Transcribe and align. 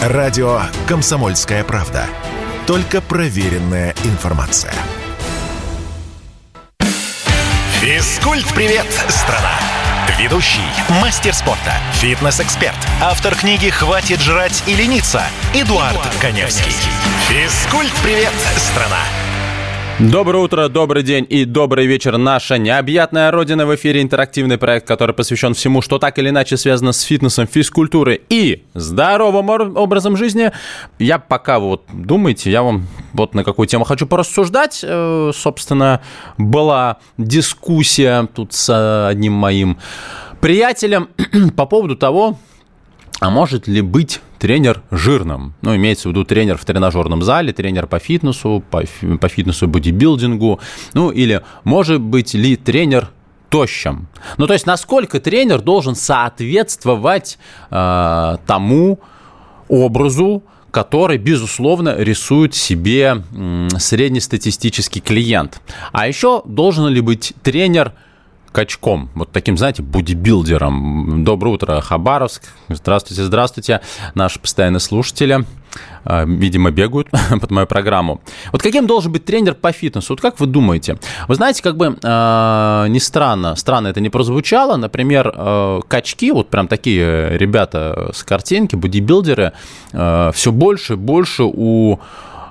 Радио 0.00 0.62
«Комсомольская 0.88 1.62
правда». 1.62 2.06
Только 2.66 3.02
проверенная 3.02 3.94
информация. 4.04 4.72
Физкульт-привет, 7.82 8.86
страна! 9.08 9.52
Ведущий, 10.18 10.64
мастер 11.02 11.34
спорта, 11.34 11.74
фитнес-эксперт, 11.96 12.78
автор 13.02 13.34
книги 13.34 13.68
«Хватит 13.68 14.20
жрать 14.20 14.62
и 14.66 14.74
лениться» 14.74 15.22
Эдуард, 15.52 15.92
Эдуард 15.92 16.16
Коневский. 16.18 16.72
Физкульт-привет, 17.28 18.32
страна! 18.56 19.29
Доброе 20.08 20.42
утро, 20.42 20.68
добрый 20.70 21.02
день 21.02 21.26
и 21.28 21.44
добрый 21.44 21.84
вечер. 21.84 22.16
Наша 22.16 22.56
необъятная 22.56 23.30
родина 23.30 23.66
в 23.66 23.74
эфире 23.74 24.00
интерактивный 24.00 24.56
проект, 24.56 24.88
который 24.88 25.14
посвящен 25.14 25.52
всему, 25.52 25.82
что 25.82 25.98
так 25.98 26.18
или 26.18 26.30
иначе 26.30 26.56
связано 26.56 26.92
с 26.92 27.02
фитнесом, 27.02 27.46
физкультурой 27.46 28.18
и 28.30 28.64
здоровым 28.72 29.50
образом 29.76 30.16
жизни. 30.16 30.52
Я 30.98 31.18
пока 31.18 31.58
вот 31.58 31.84
думаете, 31.92 32.50
я 32.50 32.62
вам 32.62 32.86
вот 33.12 33.34
на 33.34 33.44
какую 33.44 33.66
тему 33.66 33.84
хочу 33.84 34.06
порассуждать. 34.06 34.80
Э, 34.82 35.32
собственно, 35.34 36.00
была 36.38 36.96
дискуссия 37.18 38.26
тут 38.34 38.54
с 38.54 39.06
одним 39.06 39.34
моим 39.34 39.76
приятелем 40.40 41.10
по 41.56 41.66
поводу 41.66 41.94
того, 41.94 42.38
а 43.20 43.28
может 43.28 43.68
ли 43.68 43.82
быть 43.82 44.22
тренер 44.40 44.82
жирным? 44.90 45.54
Ну, 45.62 45.76
имеется 45.76 46.08
в 46.08 46.12
виду 46.12 46.24
тренер 46.24 46.56
в 46.56 46.64
тренажерном 46.64 47.22
зале, 47.22 47.52
тренер 47.52 47.86
по 47.86 47.98
фитнесу, 47.98 48.64
по, 48.70 48.82
по 49.20 49.28
фитнесу 49.28 49.66
и 49.66 49.68
бодибилдингу. 49.68 50.58
Ну, 50.94 51.10
или 51.10 51.42
может 51.62 52.00
быть 52.00 52.34
ли 52.34 52.56
тренер 52.56 53.10
тощим? 53.50 54.08
Ну, 54.38 54.46
то 54.46 54.54
есть, 54.54 54.66
насколько 54.66 55.20
тренер 55.20 55.60
должен 55.60 55.94
соответствовать 55.94 57.38
э, 57.70 58.36
тому 58.46 58.98
образу, 59.68 60.42
который, 60.70 61.18
безусловно, 61.18 61.94
рисует 61.98 62.54
себе 62.54 63.22
среднестатистический 63.76 65.00
клиент. 65.00 65.60
А 65.92 66.08
еще 66.08 66.42
должен 66.46 66.88
ли 66.88 67.00
быть 67.00 67.34
тренер– 67.42 67.92
качком, 68.52 69.10
вот 69.14 69.30
таким, 69.30 69.56
знаете, 69.56 69.82
бодибилдером. 69.82 71.24
Доброе 71.24 71.54
утро, 71.54 71.80
Хабаровск. 71.80 72.42
Здравствуйте, 72.68 73.22
здравствуйте, 73.24 73.80
наши 74.14 74.40
постоянные 74.40 74.80
слушатели. 74.80 75.44
А, 76.04 76.24
видимо, 76.24 76.70
бегают 76.70 77.08
под 77.40 77.50
мою 77.50 77.66
программу. 77.66 78.20
Вот 78.52 78.62
каким 78.62 78.86
должен 78.86 79.12
быть 79.12 79.24
тренер 79.24 79.54
по 79.54 79.70
фитнесу? 79.70 80.14
Вот 80.14 80.20
как 80.20 80.40
вы 80.40 80.46
думаете? 80.46 80.98
Вы 81.28 81.34
знаете, 81.36 81.62
как 81.62 81.76
бы 81.76 81.96
э, 82.02 82.86
не 82.88 82.98
странно, 82.98 83.54
странно 83.54 83.88
это 83.88 84.00
не 84.00 84.10
прозвучало. 84.10 84.76
Например, 84.76 85.32
э, 85.32 85.80
качки, 85.86 86.32
вот 86.32 86.48
прям 86.48 86.66
такие 86.66 87.38
ребята 87.38 88.10
с 88.12 88.24
картинки, 88.24 88.74
бодибилдеры, 88.74 89.52
э, 89.92 90.30
все 90.34 90.50
больше 90.50 90.94
и 90.94 90.96
больше 90.96 91.44
у 91.44 92.00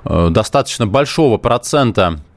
э, 0.06 0.28
достаточно 0.32 0.88
большого 0.88 1.38
процента 1.38 2.20
Э, 2.20 2.29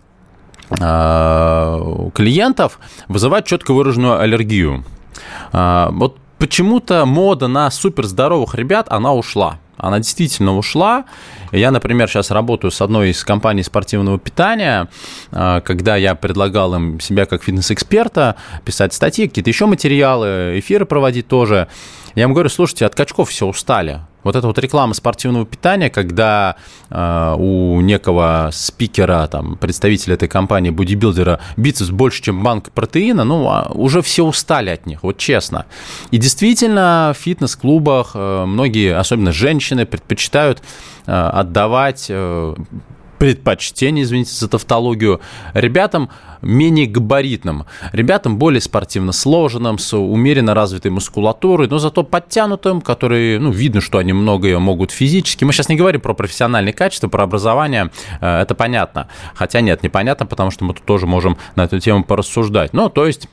клиентов 2.15 2.79
вызывает 3.09 3.47
четко 3.47 3.73
выраженную 3.73 4.21
аллергию. 4.21 4.85
Э, 5.53 5.89
вот 5.91 6.19
почему-то 6.39 7.05
мода 7.07 7.49
на 7.49 7.71
суперздоровых 7.71 8.55
ребят, 8.55 8.87
она 8.91 9.13
ушла. 9.13 9.59
Она 9.77 9.99
действительно 9.99 10.57
ушла. 10.57 11.07
Я, 11.51 11.71
например, 11.73 12.09
сейчас 12.09 12.31
работаю 12.31 12.71
с 12.71 12.81
одной 12.81 13.11
из 13.11 13.25
компаний 13.25 13.63
спортивного 13.65 14.19
питания, 14.19 14.89
э, 15.33 15.61
когда 15.65 15.97
я 15.97 16.15
предлагал 16.15 16.75
им 16.75 17.01
себя 17.01 17.27
как 17.27 17.43
фитнес-эксперта, 17.43 18.37
писать 18.65 18.95
статьи, 18.95 19.27
какие-то 19.27 19.51
еще 19.51 19.67
материалы, 19.67 20.55
эфиры 20.59 20.85
проводить 20.85 21.27
тоже. 21.27 21.69
Я 22.15 22.25
им 22.25 22.33
говорю, 22.33 22.49
слушайте, 22.49 22.87
от 22.87 22.95
качков 22.95 23.31
все 23.31 23.47
устали. 23.47 24.01
Вот 24.23 24.37
эта 24.37 24.47
вот 24.47 24.59
реклама 24.59 24.95
спортивного 24.95 25.45
питания, 25.45 25.91
когда 25.91 26.57
э, 26.91 27.35
у 27.37 27.81
некого 27.81 28.51
спикера, 28.53 29.27
там, 29.27 29.57
представителя 29.57 30.15
этой 30.15 30.29
компании, 30.29 30.71
бодибилдера, 30.71 31.41
бицепс 31.57 31.91
больше, 31.91 32.23
чем 32.23 32.43
банк 32.43 32.71
протеина, 32.71 33.25
ну, 33.25 33.49
а 33.49 33.73
уже 33.75 34.01
все 34.01 34.25
устали 34.25 34.71
от 34.71 34.87
них, 34.87 35.03
вот 35.03 35.19
честно. 35.19 35.67
И 36.13 36.19
действительно, 36.19 37.13
в 37.17 37.21
фитнес-клубах 37.21 38.13
э, 38.15 38.45
многие, 38.47 38.97
особенно 38.97 39.33
женщины, 39.33 39.87
предпочитают 39.87 40.63
э, 41.07 41.13
отдавать 41.13 42.07
э, 42.09 42.55
предпочтение, 43.23 44.03
извините 44.03 44.33
за 44.33 44.49
тавтологию, 44.49 45.21
ребятам 45.55 46.11
менее 46.41 46.89
габаритным, 46.89 47.67
ребятам 47.93 48.37
более 48.37 48.61
спортивно 48.61 49.13
сложенным, 49.13 49.79
с 49.79 49.97
умеренно 49.97 50.55
развитой 50.55 50.91
мускулатурой, 50.91 51.69
но 51.69 51.79
зато 51.79 52.03
подтянутым, 52.03 52.81
которые, 52.81 53.39
ну, 53.39 53.53
видно, 53.53 53.81
что 53.81 53.99
они 53.99 54.13
многое 54.13 54.59
могут 54.59 54.91
физически. 54.91 55.45
Мы 55.45 55.53
сейчас 55.53 55.69
не 55.69 55.77
говорим 55.77 56.01
про 56.01 56.15
профессиональные 56.15 56.73
качества, 56.73 57.07
про 57.07 57.23
образование, 57.23 57.93
э, 58.21 58.41
это 58.41 58.57
понятно. 58.57 59.07
Хотя 59.37 59.61
нет, 59.61 59.85
непонятно, 59.85 60.27
потому 60.27 60.51
что 60.51 60.65
мы 60.65 60.75
тут 60.75 60.85
тоже 60.85 61.07
можем 61.07 61.39
на 61.55 61.63
эту 61.63 61.79
тему 61.79 62.03
порассуждать. 62.03 62.73
Ну, 62.73 62.89
то 62.89 63.07
есть 63.07 63.29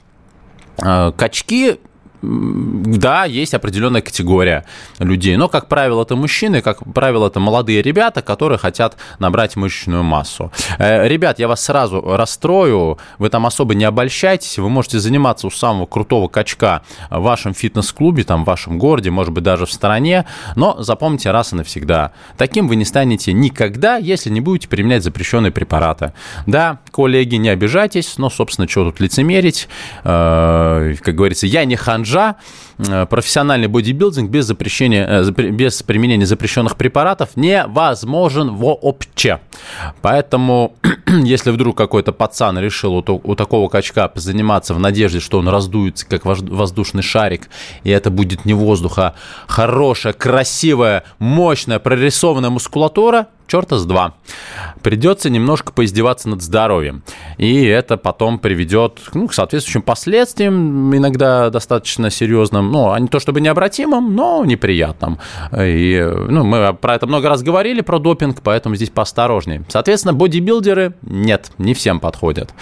э, 0.83 1.11
качки 1.17 1.79
да, 2.22 3.25
есть 3.25 3.53
определенная 3.53 4.02
категория 4.02 4.66
людей, 5.00 5.38
но, 5.38 5.47
как 5.47 5.68
правило, 5.68 6.03
это 6.03 6.16
мужчины, 6.16 6.62
как 6.62 6.80
правило, 6.94 7.28
это 7.28 7.40
молодые 7.40 7.81
ребята, 7.81 8.22
которые 8.22 8.57
хотят 8.57 8.97
набрать 9.19 9.56
мышечную 9.56 10.03
массу. 10.03 10.52
Э, 10.78 11.07
ребят, 11.07 11.40
я 11.40 11.47
вас 11.47 11.63
сразу 11.63 12.02
расстрою, 12.02 12.97
вы 13.19 13.30
там 13.30 13.46
особо 13.46 13.74
не 13.74 13.85
обольщайтесь, 13.85 14.57
вы 14.57 14.69
можете 14.69 15.00
заниматься 15.00 15.47
у 15.47 15.52
самого 15.52 15.85
крутого 15.85 16.28
качка 16.28 16.81
в 17.09 17.22
вашем 17.22 17.53
фитнес-клубе, 17.53 18.24
там, 18.24 18.44
в 18.44 18.47
вашем 18.47 18.80
городе, 18.80 19.12
может 19.12 19.34
быть, 19.34 19.44
даже 19.44 19.66
в 19.66 19.72
стране, 19.72 20.25
но 20.56 20.81
запомните 20.81 21.31
раз 21.31 21.53
и 21.53 21.56
навсегда, 21.56 22.12
таким 22.38 22.68
вы 22.68 22.75
не 22.75 22.86
станете 22.86 23.31
никогда, 23.31 23.97
если 23.97 24.30
не 24.30 24.41
будете 24.41 24.68
применять 24.68 25.03
запрещенные 25.03 25.51
препараты. 25.51 26.13
Да, 26.47 26.80
коллеги, 26.91 27.36
не 27.36 27.50
обижайтесь, 27.50 28.18
но, 28.18 28.30
собственно, 28.30 28.68
что 28.68 28.86
тут 28.86 29.00
лицемерить, 29.00 29.69
э, 30.03 30.96
как 31.01 31.16
говорится, 31.16 31.47
я 31.47 31.63
не 31.66 31.75
ханжа, 31.75 32.09
ханжа, 32.09 32.36
э, 32.78 33.06
профессиональный 33.06 33.68
бодибилдинг 33.68 34.30
без, 34.30 34.46
запрещения, 34.46 35.08
э, 35.08 35.31
без 35.31 35.84
применения 35.84 36.25
запрещенных 36.25 36.75
препаратов 36.75 37.30
невозможен 37.36 38.56
вообще. 38.56 39.40
Поэтому, 40.02 40.74
если 41.08 41.52
вдруг 41.52 41.78
какой-то 41.78 42.12
пацан 42.12 42.59
решил 42.59 42.96
у, 42.96 43.03
у 43.24 43.36
такого 43.36 43.69
качка 43.69 44.12
заниматься 44.16 44.74
в 44.74 44.80
надежде, 44.80 45.19
что 45.19 45.40
он 45.40 45.48
раздуется 45.48 46.06
как 46.08 46.25
воздушный 46.25 47.03
шарик, 47.03 47.50
и 47.84 47.90
это 47.90 48.09
будет 48.09 48.46
не 48.46 48.53
воздух, 48.53 49.00
а 49.00 49.16
хорошая, 49.48 50.14
красивая, 50.14 51.03
мощная, 51.19 51.80
прорисованная 51.80 52.50
мускулатура, 52.50 53.28
черта 53.50 53.78
с 53.78 53.86
два. 53.86 54.14
Придется 54.82 55.30
немножко 55.30 55.74
поиздеваться 55.74 56.30
над 56.30 56.42
здоровьем. 56.42 57.04
И 57.38 57.66
это 57.66 57.98
потом 57.98 58.40
приведет 58.40 59.02
ну, 59.14 59.28
к 59.28 59.34
соответствующим 59.34 59.82
последствиям, 59.82 60.96
иногда 60.96 61.50
достаточно 61.50 62.10
серьезным, 62.10 62.72
ну, 62.72 62.92
а 62.92 63.00
не 63.00 63.08
то 63.08 63.20
чтобы 63.20 63.42
необратимым, 63.42 64.16
но 64.16 64.46
неприятным. 64.46 65.20
И, 65.58 66.00
ну, 66.30 66.44
мы 66.44 66.74
про 66.74 66.96
это 66.96 67.08
много 67.08 67.28
раз 67.28 67.42
говорили, 67.42 67.82
про 67.82 68.00
допинг, 68.00 68.42
поэтому 68.44 68.76
здесь 68.76 68.90
поосторожнее. 68.90 69.64
Соответственно, 69.68 70.14
бодибилдеры 70.14 70.94
нет, 71.02 71.52
не 71.58 71.74
всем 71.74 72.00
подходят. 72.00 72.54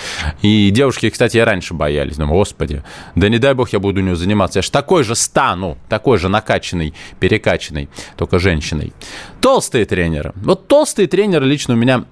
И 0.41 0.69
девушки, 0.71 1.09
кстати, 1.09 1.37
раньше 1.37 1.73
боялись. 1.73 2.15
Думаю, 2.15 2.37
господи, 2.37 2.83
да 3.15 3.29
не 3.29 3.37
дай 3.37 3.53
бог 3.53 3.69
я 3.73 3.79
буду 3.79 3.99
у 3.99 4.03
нее 4.03 4.15
заниматься. 4.15 4.59
Я 4.59 4.63
же 4.63 4.71
такой 4.71 5.03
же 5.03 5.15
стану, 5.15 5.77
такой 5.89 6.17
же 6.17 6.29
накачанный, 6.29 6.93
перекачанный, 7.19 7.89
только 8.15 8.39
женщиной. 8.39 8.93
Толстые 9.41 9.85
тренеры. 9.85 10.33
Вот 10.35 10.67
толстые 10.77 11.07
тренеры 11.07 11.43
лично 11.47 11.73
у 11.73 11.77
меня 11.77 12.05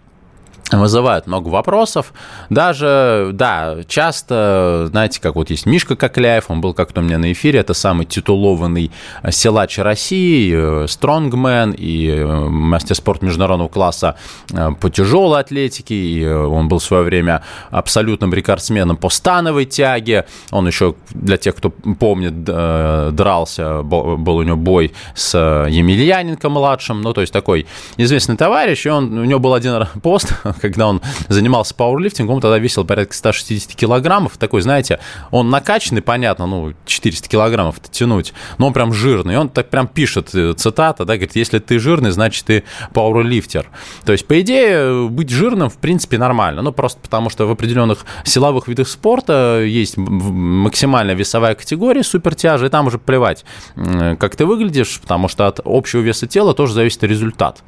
вызывают 0.72 1.28
много 1.28 1.50
вопросов. 1.50 2.14
Даже, 2.50 3.30
да, 3.34 3.78
часто, 3.88 4.88
знаете, 4.90 5.22
как 5.22 5.36
вот 5.36 5.50
есть 5.50 5.66
Мишка 5.66 5.96
Кокляев, 5.96 6.46
он 6.50 6.62
был 6.62 6.74
как-то 6.74 7.02
у 7.02 7.04
меня 7.04 7.18
на 7.18 7.32
эфире, 7.32 7.60
это 7.60 7.74
самый 7.74 8.06
титулованный 8.06 8.92
силач 9.30 9.78
России, 9.78 10.54
э, 10.56 10.88
стронгмен 10.88 11.76
и 11.78 12.08
э, 12.10 12.26
мастер 12.26 12.96
спорта 12.96 13.26
международного 13.26 13.70
класса 13.70 14.16
э, 14.52 14.72
по 14.80 14.90
тяжелой 14.90 15.42
атлетике, 15.42 15.96
и 15.96 16.26
он 16.26 16.68
был 16.68 16.80
в 16.80 16.84
свое 16.84 17.04
время 17.04 17.44
абсолютным 17.70 18.34
рекордсменом 18.34 18.98
по 18.98 19.10
становой 19.10 19.66
тяге, 19.66 20.26
он 20.52 20.66
еще, 20.66 20.96
для 21.12 21.38
тех, 21.38 21.56
кто 21.56 21.70
помнит, 21.70 22.44
дрался, 22.44 23.84
был 23.84 24.38
у 24.38 24.44
него 24.44 24.58
бой 24.58 24.94
с 25.14 25.38
Емельяненко 25.70 26.50
младшим, 26.50 27.02
ну, 27.02 27.14
то 27.14 27.22
есть 27.22 27.34
такой 27.34 27.68
известный 27.98 28.38
товарищ, 28.38 28.86
и 28.86 28.90
он, 28.90 29.18
у 29.18 29.26
него 29.26 29.40
был 29.40 29.54
один 29.54 29.86
пост, 30.02 30.34
когда 30.60 30.88
он 30.88 31.02
занимался 31.30 31.74
пауэрлифтингом, 31.76 32.36
он 32.36 32.42
тогда 32.42 32.58
весил 32.58 32.86
порядка 32.86 33.14
160 33.14 33.76
килограммов. 33.76 34.38
Такой, 34.38 34.62
знаете, 34.62 35.00
он 35.32 35.50
накачанный, 35.50 36.02
понятно, 36.02 36.46
ну, 36.46 36.74
400 36.86 37.28
килограммов 37.30 37.76
тянуть, 37.92 38.34
но 38.58 38.68
он 38.68 38.74
прям 38.74 38.94
жирный. 38.94 39.38
Он 39.38 39.50
так 39.50 39.70
прям 39.70 39.88
пишет, 39.88 40.34
э, 40.34 40.54
цитата, 40.54 41.06
да, 41.06 41.16
говорит, 41.16 41.36
если 41.36 41.60
ты 41.60 41.80
жирный, 41.80 42.12
значит, 42.12 42.46
ты 42.46 42.64
пауэрлифтер. 42.94 43.70
То 44.06 44.12
есть, 44.12 44.28
по 44.28 44.40
идее, 44.42 45.08
быть 45.10 45.30
жирным, 45.30 45.70
в 45.70 45.78
принципе, 45.78 46.18
нормально. 46.18 46.62
Ну, 46.62 46.72
просто 46.72 47.00
потому 47.02 47.30
что 47.30 47.46
в 47.48 47.52
определенных 47.52 48.06
силовых 48.24 48.68
видах 48.68 48.88
спорта 48.88 49.64
есть 49.64 49.98
максимальная 49.98 51.16
весовая 51.16 51.56
категория 51.56 52.04
супертяжи, 52.04 52.68
и 52.68 52.70
там 52.70 52.88
уже 52.88 53.00
плевать, 53.00 53.46
как 53.76 54.36
ты 54.36 54.46
выглядишь, 54.46 55.00
потому 55.02 55.28
что 55.28 55.48
от 55.48 55.60
общего 55.64 56.02
веса 56.02 56.28
тела 56.28 56.54
тоже 56.54 56.74
зависит 56.74 57.04
результат. 57.04 57.64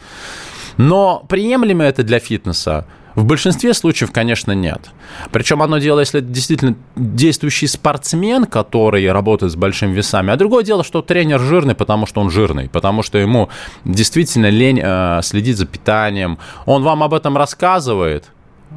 Но 0.78 1.26
приемлемо 1.28 1.84
это 1.84 2.04
для 2.04 2.20
фитнеса? 2.20 2.86
В 3.16 3.26
большинстве 3.26 3.74
случаев, 3.74 4.12
конечно, 4.12 4.52
нет. 4.52 4.92
Причем 5.32 5.64
одно 5.64 5.80
дело, 5.80 6.02
если 6.02 6.20
это 6.20 6.30
действительно 6.30 6.76
действующий 6.96 7.66
спортсмен, 7.66 8.46
который 8.46 9.12
работает 9.12 9.52
с 9.52 9.56
большими 9.56 9.92
весами, 9.92 10.32
а 10.32 10.36
другое 10.38 10.64
дело, 10.64 10.84
что 10.84 11.02
тренер 11.02 11.40
жирный, 11.40 11.74
потому 11.74 12.06
что 12.06 12.22
он 12.22 12.30
жирный, 12.30 12.70
потому 12.70 13.02
что 13.02 13.18
ему 13.18 13.50
действительно 13.86 14.52
лень 14.52 14.80
э, 14.84 15.22
следить 15.24 15.58
за 15.58 15.66
питанием. 15.66 16.38
Он 16.68 16.84
вам 16.84 17.02
об 17.02 17.16
этом 17.16 17.36
рассказывает, 17.38 18.26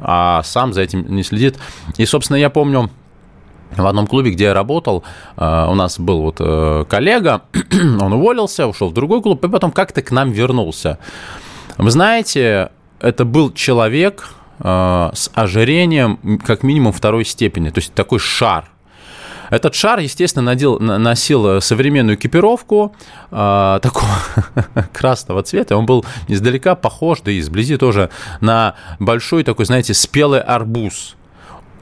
а 0.01 0.41
сам 0.41 0.73
за 0.73 0.81
этим 0.81 1.05
не 1.15 1.21
следит. 1.21 1.59
И, 1.97 2.05
собственно, 2.07 2.37
я 2.37 2.49
помню, 2.49 2.89
в 3.77 3.85
одном 3.85 4.07
клубе, 4.07 4.31
где 4.31 4.45
я 4.45 4.53
работал, 4.55 5.03
э, 5.37 5.67
у 5.69 5.75
нас 5.75 5.99
был 5.99 6.21
вот 6.21 6.37
э, 6.39 6.85
коллега, 6.89 7.43
он 8.01 8.11
уволился, 8.13 8.65
ушел 8.65 8.89
в 8.89 8.93
другой 8.93 9.21
клуб, 9.21 9.45
и 9.45 9.49
потом 9.49 9.71
как-то 9.71 10.01
к 10.01 10.09
нам 10.09 10.31
вернулся. 10.31 10.97
Вы 11.81 11.89
знаете, 11.89 12.69
это 12.99 13.25
был 13.25 13.51
человек 13.51 14.29
э, 14.59 15.09
с 15.13 15.31
ожирением 15.33 16.39
как 16.45 16.61
минимум 16.61 16.93
второй 16.93 17.25
степени, 17.25 17.71
то 17.71 17.79
есть 17.79 17.91
такой 17.95 18.19
шар. 18.19 18.69
Этот 19.49 19.73
шар, 19.73 19.97
естественно, 19.97 20.45
надел, 20.45 20.79
носил 20.79 21.59
современную 21.59 22.17
экипировку 22.17 22.95
э, 23.31 23.79
такого 23.81 24.11
красного 24.93 25.41
цвета. 25.41 25.75
Он 25.75 25.87
был 25.87 26.05
издалека 26.27 26.75
похож, 26.75 27.21
да 27.21 27.31
и 27.31 27.39
изблизи 27.39 27.77
тоже, 27.77 28.11
на 28.41 28.75
большой 28.99 29.43
такой, 29.43 29.65
знаете, 29.65 29.95
спелый 29.95 30.39
арбуз. 30.39 31.15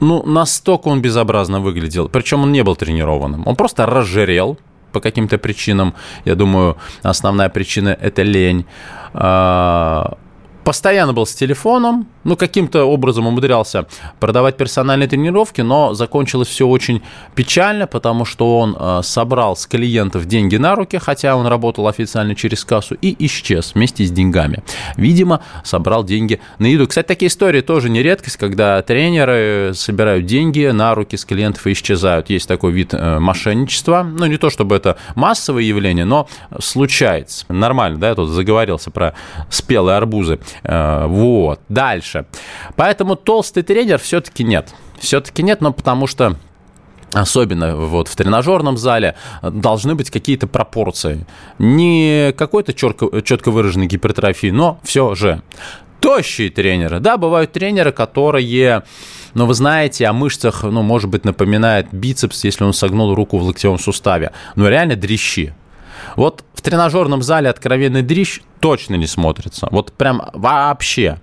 Ну, 0.00 0.22
настолько 0.22 0.88
он 0.88 1.02
безобразно 1.02 1.60
выглядел. 1.60 2.08
Причем 2.08 2.44
он 2.44 2.52
не 2.52 2.64
был 2.64 2.74
тренированным. 2.74 3.46
Он 3.46 3.54
просто 3.54 3.84
разжирел 3.84 4.56
по 4.92 5.00
каким-то 5.00 5.38
причинам. 5.38 5.94
Я 6.24 6.34
думаю, 6.34 6.76
основная 7.02 7.48
причина– 7.48 7.96
это 8.00 8.22
лень 8.22 8.66
а, 9.12 10.16
постоянно 10.64 11.12
был 11.12 11.26
с 11.26 11.34
телефоном, 11.34 12.06
ну, 12.24 12.36
каким-то 12.36 12.84
образом 12.84 13.26
умудрялся 13.26 13.86
продавать 14.18 14.56
персональные 14.56 15.08
тренировки, 15.08 15.62
но 15.62 15.94
закончилось 15.94 16.48
все 16.48 16.66
очень 16.66 17.02
печально, 17.34 17.86
потому 17.86 18.24
что 18.24 18.58
он 18.58 18.76
э, 18.78 19.00
собрал 19.02 19.56
с 19.56 19.66
клиентов 19.66 20.26
деньги 20.26 20.56
на 20.56 20.74
руки, 20.74 20.98
хотя 20.98 21.36
он 21.36 21.46
работал 21.46 21.88
официально 21.88 22.34
через 22.34 22.64
кассу, 22.64 22.96
и 23.00 23.16
исчез 23.26 23.72
вместе 23.74 24.04
с 24.04 24.10
деньгами. 24.10 24.62
Видимо, 24.96 25.40
собрал 25.64 26.04
деньги 26.04 26.40
на 26.58 26.66
еду. 26.66 26.86
Кстати, 26.86 27.06
такие 27.06 27.28
истории 27.28 27.60
тоже 27.62 27.88
не 27.88 28.02
редкость, 28.02 28.36
когда 28.36 28.82
тренеры 28.82 29.72
собирают 29.74 30.26
деньги 30.26 30.66
на 30.66 30.94
руки 30.94 31.16
с 31.16 31.24
клиентов 31.24 31.66
и 31.66 31.72
исчезают. 31.72 32.30
Есть 32.30 32.48
такой 32.48 32.72
вид 32.72 32.92
э, 32.92 33.18
мошенничества. 33.18 34.02
Ну, 34.02 34.26
не 34.26 34.36
то 34.36 34.50
чтобы 34.50 34.76
это 34.76 34.96
массовое 35.14 35.62
явление, 35.62 36.04
но 36.04 36.28
случается. 36.60 37.46
Nормально, 37.48 37.98
да, 37.98 38.08
я 38.10 38.14
тут 38.14 38.28
заговорился 38.28 38.90
про 38.90 39.14
спелые 39.48 39.96
арбузы. 39.96 40.38
Э, 40.64 41.06
вот. 41.06 41.60
Дальше. 41.68 42.26
Поэтому 42.76 43.16
толстый 43.16 43.62
тренер 43.62 43.98
все-таки 43.98 44.44
нет. 44.44 44.74
Все-таки 44.98 45.42
нет, 45.42 45.60
но 45.60 45.72
потому 45.72 46.06
что 46.06 46.36
особенно 47.12 47.76
вот 47.76 48.08
в 48.08 48.16
тренажерном 48.16 48.76
зале, 48.76 49.16
должны 49.42 49.94
быть 49.94 50.10
какие-то 50.10 50.46
пропорции. 50.46 51.26
Не 51.58 52.32
какой-то 52.36 52.72
четко, 52.72 53.22
четко 53.22 53.50
выраженной 53.50 53.86
гипертрофии, 53.86 54.50
но 54.50 54.78
все 54.84 55.14
же. 55.14 55.42
Тощие 56.00 56.50
тренеры. 56.50 57.00
Да, 57.00 57.16
бывают 57.16 57.52
тренеры, 57.52 57.92
которые 57.92 58.82
но 59.34 59.46
вы 59.46 59.54
знаете, 59.54 60.06
о 60.06 60.12
мышцах, 60.12 60.64
ну, 60.64 60.82
может 60.82 61.08
быть, 61.08 61.24
напоминает 61.24 61.86
бицепс, 61.92 62.44
если 62.44 62.64
он 62.64 62.72
согнул 62.72 63.14
руку 63.14 63.38
в 63.38 63.42
локтевом 63.42 63.78
суставе. 63.78 64.32
Но 64.56 64.68
реально 64.68 64.96
дрищи. 64.96 65.52
Вот 66.16 66.44
в 66.60 66.62
тренажерном 66.62 67.22
зале 67.22 67.48
откровенный 67.48 68.02
дрищ 68.02 68.42
точно 68.60 68.96
не 68.96 69.06
смотрится. 69.06 69.66
Вот 69.70 69.92
прям 69.92 70.22
вообще. 70.34 71.18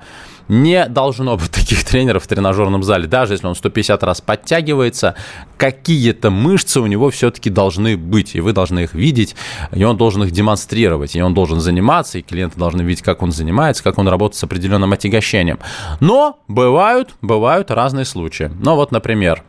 Не 0.47 0.87
должно 0.87 1.37
быть 1.37 1.51
таких 1.51 1.83
тренеров 1.83 2.23
в 2.23 2.27
тренажерном 2.27 2.81
зале. 2.81 3.05
Даже 3.05 3.33
если 3.35 3.45
он 3.45 3.53
150 3.53 4.01
раз 4.01 4.19
подтягивается, 4.19 5.13
какие-то 5.57 6.31
мышцы 6.31 6.79
у 6.79 6.87
него 6.87 7.11
все-таки 7.11 7.51
должны 7.51 7.97
быть. 7.97 8.33
И 8.33 8.39
вы 8.39 8.51
должны 8.51 8.79
их 8.79 8.95
видеть, 8.95 9.35
и 9.71 9.83
он 9.83 9.95
должен 9.95 10.23
их 10.23 10.31
демонстрировать. 10.31 11.15
И 11.15 11.21
он 11.21 11.35
должен 11.35 11.59
заниматься, 11.59 12.17
и 12.17 12.23
клиенты 12.23 12.57
должны 12.57 12.81
видеть, 12.81 13.03
как 13.03 13.21
он 13.21 13.31
занимается, 13.31 13.83
как 13.83 13.99
он 13.99 14.07
работает 14.07 14.39
с 14.39 14.43
определенным 14.43 14.91
отягощением. 14.91 15.59
Но 15.99 16.39
бывают, 16.47 17.13
бывают 17.21 17.69
разные 17.69 18.05
случаи. 18.05 18.49
Ну 18.59 18.75
вот, 18.75 18.91
например, 18.91 19.43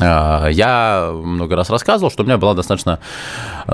я 0.00 1.10
много 1.12 1.56
раз 1.56 1.70
рассказывал, 1.70 2.10
что 2.10 2.22
у 2.22 2.26
меня 2.26 2.38
была 2.38 2.54
достаточно 2.54 3.00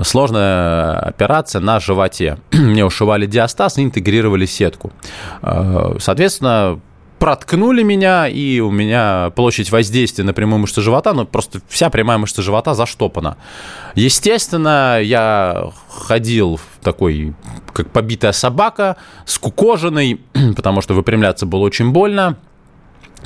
сложная 0.03 0.97
операция 0.99 1.61
на 1.61 1.79
животе. 1.79 2.37
Мне 2.51 2.85
ушивали 2.85 3.25
диастаз 3.25 3.77
и 3.77 3.83
интегрировали 3.83 4.45
сетку. 4.45 4.91
А, 5.41 5.95
соответственно, 5.99 6.79
проткнули 7.19 7.83
меня, 7.83 8.27
и 8.27 8.59
у 8.59 8.71
меня 8.71 9.31
площадь 9.35 9.71
воздействия 9.71 10.23
на 10.23 10.33
прямую 10.33 10.59
мышцу 10.59 10.81
живота, 10.81 11.13
ну, 11.13 11.25
просто 11.25 11.59
вся 11.67 11.89
прямая 11.89 12.17
мышца 12.17 12.41
живота 12.41 12.73
заштопана. 12.73 13.37
Естественно, 13.95 14.99
я 15.01 15.71
ходил 15.89 16.59
такой, 16.81 17.33
как 17.73 17.89
побитая 17.89 18.31
собака, 18.31 18.97
скукоженный, 19.25 20.21
потому 20.55 20.81
что 20.81 20.93
выпрямляться 20.93 21.45
было 21.45 21.61
очень 21.61 21.91
больно. 21.91 22.37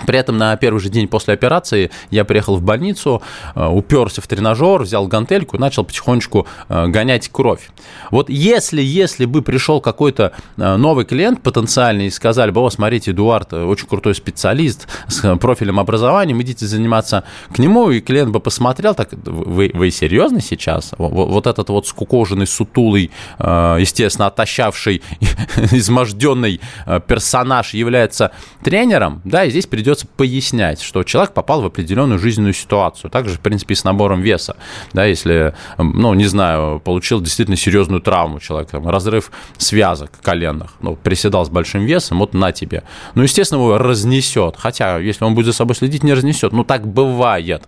При 0.06 0.18
этом 0.18 0.38
на 0.38 0.56
первый 0.58 0.80
же 0.80 0.90
день 0.90 1.08
после 1.08 1.34
операции 1.34 1.92
я 2.10 2.26
приехал 2.26 2.56
в 2.56 2.62
больницу, 2.62 3.22
э, 3.56 3.68
уперся 3.68 4.22
в 4.22 4.28
тренажер, 4.28 4.84
взял 4.84 5.08
гантельку 5.08 5.58
и 5.58 5.60
начал 5.60 5.84
потихонечку 5.84 6.48
э, 6.68 6.88
гонять 6.88 7.30
кровь. 7.30 7.70
Вот 8.12 8.30
если, 8.30 8.82
если 8.82 9.26
бы 9.26 9.42
пришел 9.42 9.82
какой-то 9.82 10.34
э, 10.58 10.76
новый 10.78 11.06
клиент 11.06 11.42
потенциальный 11.42 12.08
и 12.08 12.10
сказали 12.10 12.52
бы, 12.52 12.62
о, 12.62 12.70
смотрите, 12.70 13.12
Эдуард 13.12 13.54
очень 13.54 13.88
крутой 13.88 14.16
специалист 14.16 14.88
с 15.08 15.36
профилем 15.38 15.80
образования, 15.80 16.40
идите 16.40 16.66
заниматься 16.66 17.24
к 17.54 17.60
нему, 17.60 17.90
и 17.92 18.00
клиент 18.00 18.32
бы 18.32 18.40
посмотрел, 18.40 18.96
так, 18.96 19.10
вы, 19.12 19.72
вы 19.74 19.92
серьезно 19.92 20.42
сейчас? 20.42 20.94
Вот 20.98 21.48
этот 21.48 21.70
вот 21.70 21.88
скукоженный, 21.88 22.48
сутулый, 22.48 23.12
естественно, 23.40 24.28
отощавший, 24.28 25.02
изможденный 25.72 26.62
персонаж 27.08 27.74
является 27.74 28.32
тренером, 28.64 29.22
да, 29.24 29.46
и 29.46 29.50
здесь 29.50 29.66
придет 29.66 29.89
придется 29.90 30.06
пояснять, 30.06 30.82
что 30.82 31.04
человек 31.04 31.34
попал 31.34 31.62
в 31.62 31.66
определенную 31.66 32.20
жизненную 32.20 32.54
ситуацию. 32.54 33.10
Также, 33.10 33.36
в 33.36 33.40
принципе, 33.40 33.74
и 33.74 33.76
с 33.76 33.84
набором 33.84 34.22
веса. 34.22 34.56
Да, 34.94 35.06
если, 35.06 35.56
ну, 35.80 36.14
не 36.14 36.26
знаю, 36.26 36.80
получил 36.80 37.22
действительно 37.22 37.58
серьезную 37.58 38.02
травму 38.02 38.40
человек, 38.40 38.70
там, 38.70 38.88
разрыв 38.88 39.32
связок 39.58 40.12
коленных, 40.22 40.76
ну, 40.82 40.96
приседал 40.96 41.44
с 41.44 41.50
большим 41.50 41.86
весом, 41.86 42.20
вот 42.20 42.36
на 42.36 42.52
тебе. 42.52 42.84
Ну, 43.16 43.24
естественно, 43.24 43.60
его 43.60 43.80
разнесет. 43.80 44.58
Хотя, 44.58 45.00
если 45.00 45.26
он 45.26 45.34
будет 45.34 45.48
за 45.48 45.54
собой 45.54 45.76
следить, 45.76 46.04
не 46.04 46.14
разнесет. 46.14 46.52
Ну, 46.54 46.64
так 46.64 46.88
бывает. 46.88 47.64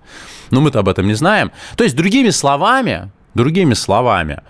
Но 0.51 0.62
мы-то 0.62 0.79
об 0.79 0.89
этом 0.89 1.07
не 1.07 1.15
знаем. 1.15 1.51
То 1.75 1.84
есть, 1.84 1.96
другими 1.96 2.29
словами, 2.29 3.10
другими 3.34 3.74
словами, 3.74 4.41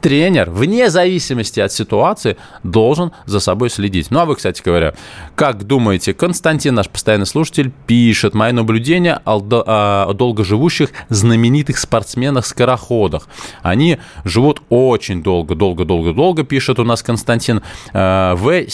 тренер, 0.00 0.50
вне 0.50 0.90
зависимости 0.90 1.60
от 1.60 1.72
ситуации, 1.72 2.36
должен 2.62 3.12
за 3.26 3.40
собой 3.40 3.70
следить. 3.70 4.10
Ну, 4.10 4.20
а 4.20 4.24
вы, 4.24 4.36
кстати 4.36 4.62
говоря, 4.62 4.94
как 5.34 5.64
думаете, 5.64 6.14
Константин, 6.14 6.74
наш 6.74 6.88
постоянный 6.88 7.26
слушатель, 7.26 7.72
пишет 7.86 8.34
мои 8.34 8.52
наблюдения 8.52 9.20
о 9.24 10.12
долгоживущих 10.12 10.90
знаменитых 11.08 11.78
спортсменах-скороходах. 11.78 13.28
Они 13.62 13.98
живут 14.24 14.62
очень 14.68 15.22
долго, 15.22 15.54
долго, 15.54 15.84
долго, 15.84 16.12
долго, 16.12 16.44
пишет 16.44 16.78
у 16.78 16.84
нас 16.84 17.02
Константин. 17.02 17.62
Э, 17.92 18.34
в 18.34 18.64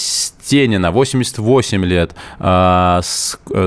Стенина 0.49 0.90
88 0.90 1.85
лет, 1.85 2.14
э, 2.40 3.00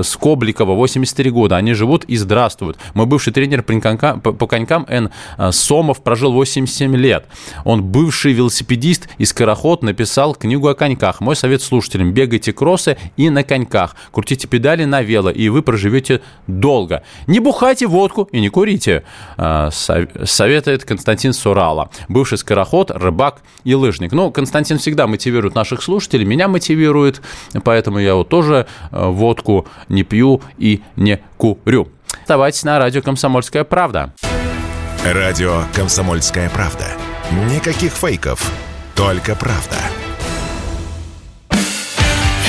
Скобликова 0.02 0.74
83 0.74 1.30
года. 1.30 1.56
Они 1.56 1.74
живут 1.74 2.04
и 2.06 2.16
здравствуют. 2.16 2.76
Мой 2.94 3.06
бывший 3.06 3.32
тренер 3.32 3.62
по 3.62 4.46
конькам 4.48 4.84
Н. 4.88 5.10
Сомов 5.52 6.02
прожил 6.02 6.32
87 6.32 6.96
лет. 6.96 7.26
Он 7.64 7.84
бывший 7.84 8.32
велосипедист 8.32 9.08
и 9.18 9.24
скороход, 9.24 9.84
написал 9.84 10.34
книгу 10.34 10.66
о 10.66 10.74
коньках. 10.74 11.20
Мой 11.20 11.36
совет 11.36 11.62
слушателям– 11.62 12.12
бегайте 12.14 12.52
кроссы 12.52 12.96
и 13.16 13.30
на 13.30 13.44
коньках. 13.44 13.94
Крутите 14.10 14.48
педали 14.48 14.84
на 14.84 15.02
вело, 15.02 15.30
и 15.30 15.50
вы 15.50 15.62
проживете 15.62 16.20
долго. 16.48 17.04
Не 17.28 17.38
бухайте 17.38 17.86
водку 17.86 18.28
и 18.32 18.40
не 18.40 18.48
курите, 18.48 19.04
а, 19.36 19.70
советует 19.70 20.84
Константин 20.84 21.32
Сурала. 21.32 21.90
Бывший 22.08 22.38
скороход, 22.38 22.90
рыбак 22.90 23.42
и 23.62 23.72
лыжник. 23.74 24.10
Ну, 24.10 24.32
Константин 24.32 24.78
всегда 24.78 25.06
мотивирует 25.06 25.54
наших 25.54 25.80
слушателей, 25.80 26.24
меня 26.24 26.48
мотивирует, 26.48 26.71
поэтому 27.64 27.98
я 27.98 28.14
вот 28.14 28.28
тоже 28.28 28.66
а, 28.90 29.08
водку 29.08 29.66
не 29.88 30.02
пью 30.02 30.42
и 30.58 30.82
не 30.96 31.20
курю. 31.36 31.88
Оставайтесь 32.20 32.64
на 32.64 32.78
радио 32.78 33.02
«Комсомольская 33.02 33.64
правда». 33.64 34.12
Радио 35.04 35.64
«Комсомольская 35.74 36.48
правда». 36.50 36.86
Никаких 37.50 37.92
фейков, 37.92 38.52
только 38.94 39.34
правда. 39.34 39.76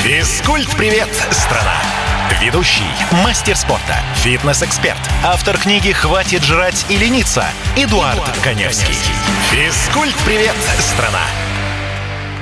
Физкульт-привет, 0.03 1.07
страна! 1.31 1.77
Ведущий, 2.41 2.83
мастер 3.23 3.55
спорта, 3.55 3.95
фитнес-эксперт, 4.15 4.99
автор 5.23 5.57
книги 5.57 5.91
«Хватит 5.91 6.43
жрать 6.43 6.85
и 6.89 6.97
лениться» 6.97 7.45
Эдуард, 7.77 8.15
Эдуард 8.15 8.37
Коневский. 8.43 8.95
Физкульт-привет, 9.51 10.55
страна! 10.79 11.52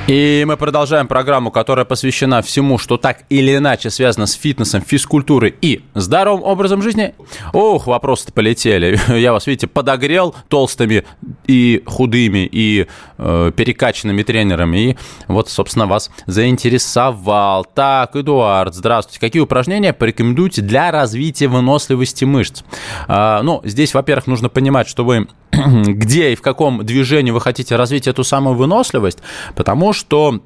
И 0.08 0.42
мы 0.48 0.56
продолжаем 0.56 1.06
программу, 1.06 1.52
которая 1.52 1.84
посвящена 1.84 2.42
всему, 2.42 2.76
что 2.76 2.96
так 2.96 3.22
или 3.28 3.56
иначе 3.56 3.88
связано 3.88 4.26
с 4.26 4.32
фитнесом, 4.32 4.82
физкультурой 4.82 5.54
и 5.60 5.82
здоровым 5.94 6.42
образом 6.42 6.82
жизни. 6.82 7.14
Ох, 7.52 7.86
вопросы-то 7.86 8.32
полетели. 8.32 8.98
Я 9.16 9.32
вас, 9.32 9.46
видите, 9.46 9.68
подогрел 9.68 10.34
толстыми 10.48 11.04
и 11.46 11.84
худыми, 11.86 12.48
и 12.50 12.88
э, 13.16 13.52
перекачанными 13.54 14.24
тренерами. 14.24 14.76
И 14.78 14.96
вот, 15.28 15.48
собственно, 15.48 15.86
вас 15.86 16.10
заинтересовал. 16.26 17.64
Так, 17.64 18.16
Эдуард, 18.16 18.74
здравствуйте. 18.74 19.20
Какие 19.20 19.42
упражнения 19.42 19.92
порекомендуете 19.92 20.62
для 20.62 20.90
развития 20.90 21.46
выносливости 21.46 22.24
мышц? 22.24 22.64
А, 23.06 23.40
ну, 23.42 23.60
здесь, 23.62 23.94
во-первых, 23.94 24.26
нужно 24.26 24.48
понимать, 24.48 24.88
что 24.88 25.04
вы 25.04 25.28
где 25.52 26.32
и 26.32 26.34
в 26.34 26.42
каком 26.42 26.84
движении 26.84 27.30
вы 27.30 27.40
хотите 27.40 27.76
развить 27.76 28.06
эту 28.06 28.24
самую 28.24 28.56
выносливость, 28.56 29.18
потому 29.54 29.91
что 29.92 30.40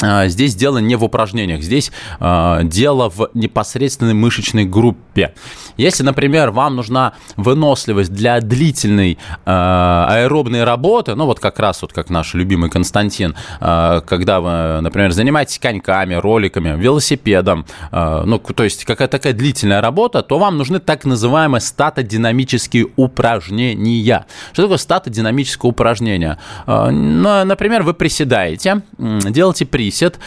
здесь 0.00 0.54
дело 0.54 0.78
не 0.78 0.96
в 0.96 1.04
упражнениях, 1.04 1.62
здесь 1.62 1.90
э, 2.20 2.60
дело 2.64 3.08
в 3.08 3.30
непосредственной 3.34 4.14
мышечной 4.14 4.64
группе. 4.64 5.32
Если, 5.76 6.02
например, 6.02 6.50
вам 6.50 6.76
нужна 6.76 7.14
выносливость 7.36 8.12
для 8.12 8.40
длительной 8.40 9.12
э, 9.12 9.16
аэробной 9.46 10.64
работы, 10.64 11.14
ну 11.14 11.26
вот 11.26 11.40
как 11.40 11.58
раз 11.58 11.82
вот 11.82 11.92
как 11.92 12.10
наш 12.10 12.34
любимый 12.34 12.70
Константин, 12.70 13.34
э, 13.60 14.00
когда 14.06 14.40
вы, 14.40 14.80
например, 14.82 15.12
занимаетесь 15.12 15.58
коньками, 15.58 16.14
роликами, 16.14 16.78
велосипедом, 16.78 17.66
э, 17.90 18.22
ну 18.26 18.38
то 18.38 18.64
есть 18.64 18.84
какая-то 18.84 19.18
такая 19.18 19.32
длительная 19.32 19.80
работа, 19.80 20.22
то 20.22 20.38
вам 20.38 20.58
нужны 20.58 20.78
так 20.78 21.04
называемые 21.04 21.60
статодинамические 21.60 22.88
упражнения. 22.96 24.26
Что 24.52 24.62
такое 24.62 24.78
статодинамическое 24.78 25.70
упражнение? 25.70 26.38
Э, 26.66 26.90
ну, 26.90 27.44
например, 27.44 27.82
вы 27.82 27.94
приседаете, 27.94 28.82
делаете 28.98 29.66
при 29.66 29.85
присед. 29.86 30.18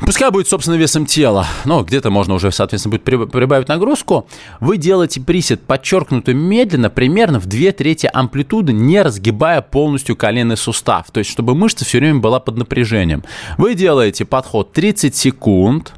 Пускай 0.00 0.30
будет, 0.30 0.48
собственно, 0.48 0.74
весом 0.74 1.06
тела, 1.06 1.46
но 1.64 1.82
где-то 1.82 2.10
можно 2.10 2.34
уже, 2.34 2.50
соответственно, 2.50 2.98
будет 2.98 3.30
прибавить 3.30 3.68
нагрузку. 3.68 4.26
Вы 4.58 4.76
делаете 4.76 5.20
присед 5.20 5.62
подчеркнуто 5.62 6.34
медленно, 6.34 6.90
примерно 6.90 7.38
в 7.38 7.46
2 7.46 7.72
трети 7.72 8.10
амплитуды, 8.12 8.72
не 8.72 9.00
разгибая 9.02 9.60
полностью 9.60 10.16
коленный 10.16 10.56
сустав. 10.56 11.10
То 11.12 11.18
есть, 11.18 11.30
чтобы 11.30 11.54
мышца 11.54 11.84
все 11.84 11.98
время 11.98 12.18
была 12.18 12.40
под 12.40 12.56
напряжением. 12.56 13.22
Вы 13.56 13.74
делаете 13.74 14.24
подход 14.24 14.72
30 14.72 15.14
секунд, 15.14 15.92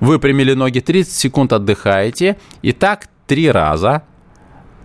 выпрямили 0.00 0.54
ноги, 0.54 0.80
30 0.80 1.12
секунд 1.12 1.52
отдыхаете. 1.52 2.36
И 2.62 2.72
так 2.72 3.08
три 3.26 3.50
раза. 3.50 4.02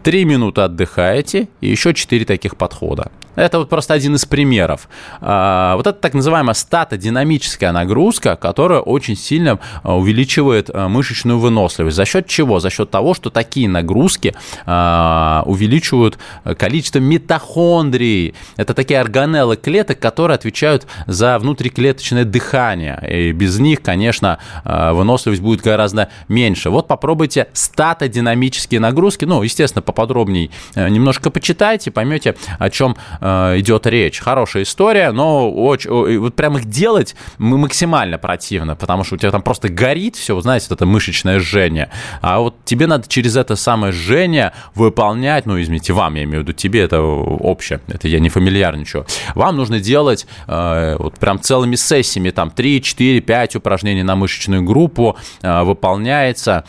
3 0.03 0.24
минуты 0.24 0.62
отдыхаете 0.62 1.48
и 1.62 1.69
еще 1.72 1.95
4 1.95 2.25
таких 2.25 2.57
подхода. 2.57 3.12
Это 3.36 3.60
вот 3.60 3.70
просто 3.70 3.94
один 3.94 4.15
из 4.15 4.25
примеров. 4.25 4.88
А, 5.22 5.75
вот 5.75 5.88
это 5.88 6.00
так 6.00 6.13
называемая 6.13 6.54
статодинамическая 6.54 7.72
нагрузка, 7.72 8.36
которая 8.36 8.80
очень 8.80 9.15
сильно 9.15 9.60
а, 9.84 9.96
увеличивает 9.96 10.70
а, 10.74 10.88
мышечную 10.88 11.39
выносливость. 11.39 11.96
За 11.96 12.06
счет 12.06 12.27
чего? 12.27 12.60
За 12.60 12.70
счет 12.70 12.89
того, 12.92 13.13
что 13.13 13.30
такие 13.30 13.68
нагрузки 13.70 14.34
увеличивают 14.65 16.18
количество 16.58 17.00
митохондрий. 17.00 18.36
Это 18.58 18.74
такие 18.74 19.00
органеллы 19.00 19.58
клеток, 19.58 20.00
которые 20.00 20.36
отвечают 20.36 20.86
за 21.08 21.38
внутриклеточное 21.39 22.25
дыхание. 22.25 23.01
И 23.10 23.32
без 23.32 23.60
них, 23.60 23.82
конечно, 23.82 24.39
выносливость 24.63 25.42
будет 25.42 25.62
гораздо 25.62 26.10
меньше. 26.27 26.70
Вот 26.70 26.88
попробуйте 26.88 27.48
статодинамические 27.54 28.80
нагрузки. 28.80 29.25
Ну, 29.25 29.42
естественно, 29.44 29.82
поподробнее 29.82 30.50
немножко 30.75 31.30
почитайте, 31.30 31.92
поймете, 31.92 32.36
о 32.60 32.70
чем 32.70 32.96
Э, 33.25 33.25
идет 33.25 33.88
речь. 33.88 34.20
Хорошая 34.20 34.63
история, 34.63 35.12
но 35.12 35.51
очень, 35.51 36.20
вот 36.20 36.36
прям 36.36 36.58
их 36.58 36.65
делать 36.65 37.15
максимально 37.38 38.17
противно, 38.17 38.75
потому 38.75 39.03
что 39.03 39.15
у 39.15 39.17
тебя 39.17 39.32
там 39.32 39.41
просто 39.41 39.70
горит 39.70 40.15
все, 40.15 40.39
знаете, 40.41 40.67
это 40.70 40.86
мышечное 40.86 41.39
жжение. 41.39 41.89
А 42.22 42.39
вот 42.39 42.55
тебе 42.65 42.88
надо 42.88 43.08
через 43.08 43.36
это 43.36 43.55
самое 43.55 43.94
жжение 43.94 44.53
выполнять, 44.74 45.46
ну, 45.46 45.62
извините, 45.62 45.94
вам, 45.94 46.15
я 46.15 46.24
имею 46.24 46.39
в 46.39 46.44
виду, 46.44 46.53
тебе 46.53 46.82
это 46.82 47.01
общее, 47.01 47.79
это 47.88 48.08
я 48.08 48.20
не 48.20 48.29
фамильярничаю. 48.29 49.05
Вам 49.34 49.58
нужно 49.58 49.79
делать 49.79 50.27
э, 50.48 50.96
вот 51.00 51.20
прям 51.20 51.39
целыми 51.41 51.75
сессиями, 51.75 52.29
там 52.29 52.51
3, 52.51 52.82
4, 52.82 53.22
5 53.22 53.55
упражнений 53.55 54.03
на 54.03 54.15
мышечную 54.15 54.63
группу 54.63 55.17
э, 55.41 55.63
выполняется 55.63 56.65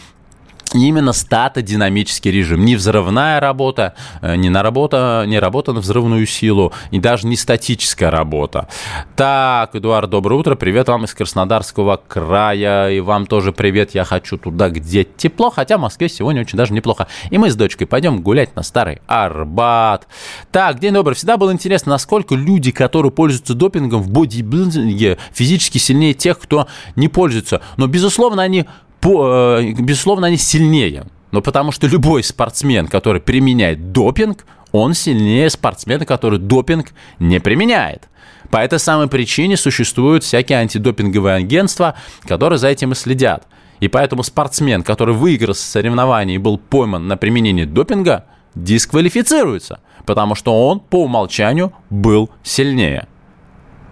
именно 0.75 1.13
статодинамический 1.13 2.31
режим. 2.31 2.65
Не 2.65 2.77
взрывная 2.77 3.41
работа, 3.41 3.95
э, 4.23 4.37
не, 4.37 4.49
на 4.49 4.63
работа, 4.63 5.25
не 5.27 5.39
работа 5.39 5.73
на 5.73 5.81
взрывную 5.81 6.27
силу, 6.27 6.73
и 6.91 6.99
даже 6.99 7.27
не 7.27 7.37
статическая 7.37 8.11
работа. 8.11 8.69
Так, 9.15 9.75
Эдуард, 9.75 10.11
доброе 10.11 10.37
утро. 10.37 10.55
Привет 10.55 10.89
вам 10.89 11.05
из 11.05 11.15
Краснодарского 11.15 12.01
края. 12.09 12.91
И 12.91 13.01
вам 13.01 13.27
тоже 13.27 13.53
привет. 13.53 13.95
Я 13.95 14.05
хочу 14.05 14.37
туда, 14.37 14.69
где 14.69 15.05
тепло, 15.05 15.51
хотя 15.51 15.79
в 15.79 15.81
Москве 15.81 16.09
сегодня 16.09 16.43
очень 16.43 16.59
даже 16.59 16.73
неплохо. 16.73 17.07
И 17.31 17.39
мы 17.39 17.51
с 17.51 17.57
дочкой 17.57 17.87
пойдем 17.87 18.21
гулять 18.21 18.55
на 18.57 18.63
Старый 18.63 19.01
Арбат. 19.07 20.07
Так, 20.51 20.81
день 20.81 20.93
добрый. 20.93 21.15
Всегда 21.15 21.37
было 21.37 21.53
интересно, 21.53 21.91
насколько 21.91 22.35
люди, 22.35 22.71
которые 22.71 23.13
пользуются 23.13 23.55
допингом 23.55 24.03
в 24.03 24.11
бодибилдинге, 24.11 25.19
физически 25.33 25.79
сильнее 25.79 26.15
тех, 26.15 26.39
кто 26.39 26.67
не 26.97 27.09
пользуется. 27.09 27.61
Но, 27.77 27.87
безусловно, 27.87 28.43
они 28.43 28.67
по, 29.01 29.59
э, 29.59 29.73
безусловно, 29.73 30.29
они 30.29 30.37
сильнее. 30.37 31.07
Но 31.33 31.43
потому 31.43 31.73
что 31.73 31.87
любой 31.87 32.23
спортсмен, 32.23 32.87
который 32.87 33.21
применяет 33.21 33.93
допинг, 33.93 34.47
он 34.73 34.95
сильнее 34.95 35.51
спортсмена, 35.51 36.05
который 36.05 36.39
допинг 36.39 36.93
не 37.19 37.41
применяет. 37.41 38.09
По 38.51 38.59
этой 38.59 38.79
самой 38.79 39.09
причине 39.09 39.57
существуют 39.57 40.23
всякие 40.25 40.59
антидопинговые 40.59 41.37
агентства, 41.37 41.95
которые 42.27 42.59
за 42.59 42.69
этим 42.69 42.93
и 42.93 42.95
следят. 42.95 43.47
И 43.81 43.89
поэтому 43.89 44.23
спортсмен, 44.23 44.83
который 44.83 45.15
выиграл 45.15 45.55
соревнование 45.55 46.37
и 46.37 46.39
был 46.39 46.59
пойман 46.59 47.09
на 47.09 47.17
применении 47.17 47.65
допинга, 47.65 48.25
дисквалифицируется, 48.55 49.81
потому 50.07 50.35
что 50.35 50.69
он 50.69 50.81
по 50.81 51.05
умолчанию 51.05 51.73
был 51.91 52.31
сильнее. 52.43 53.07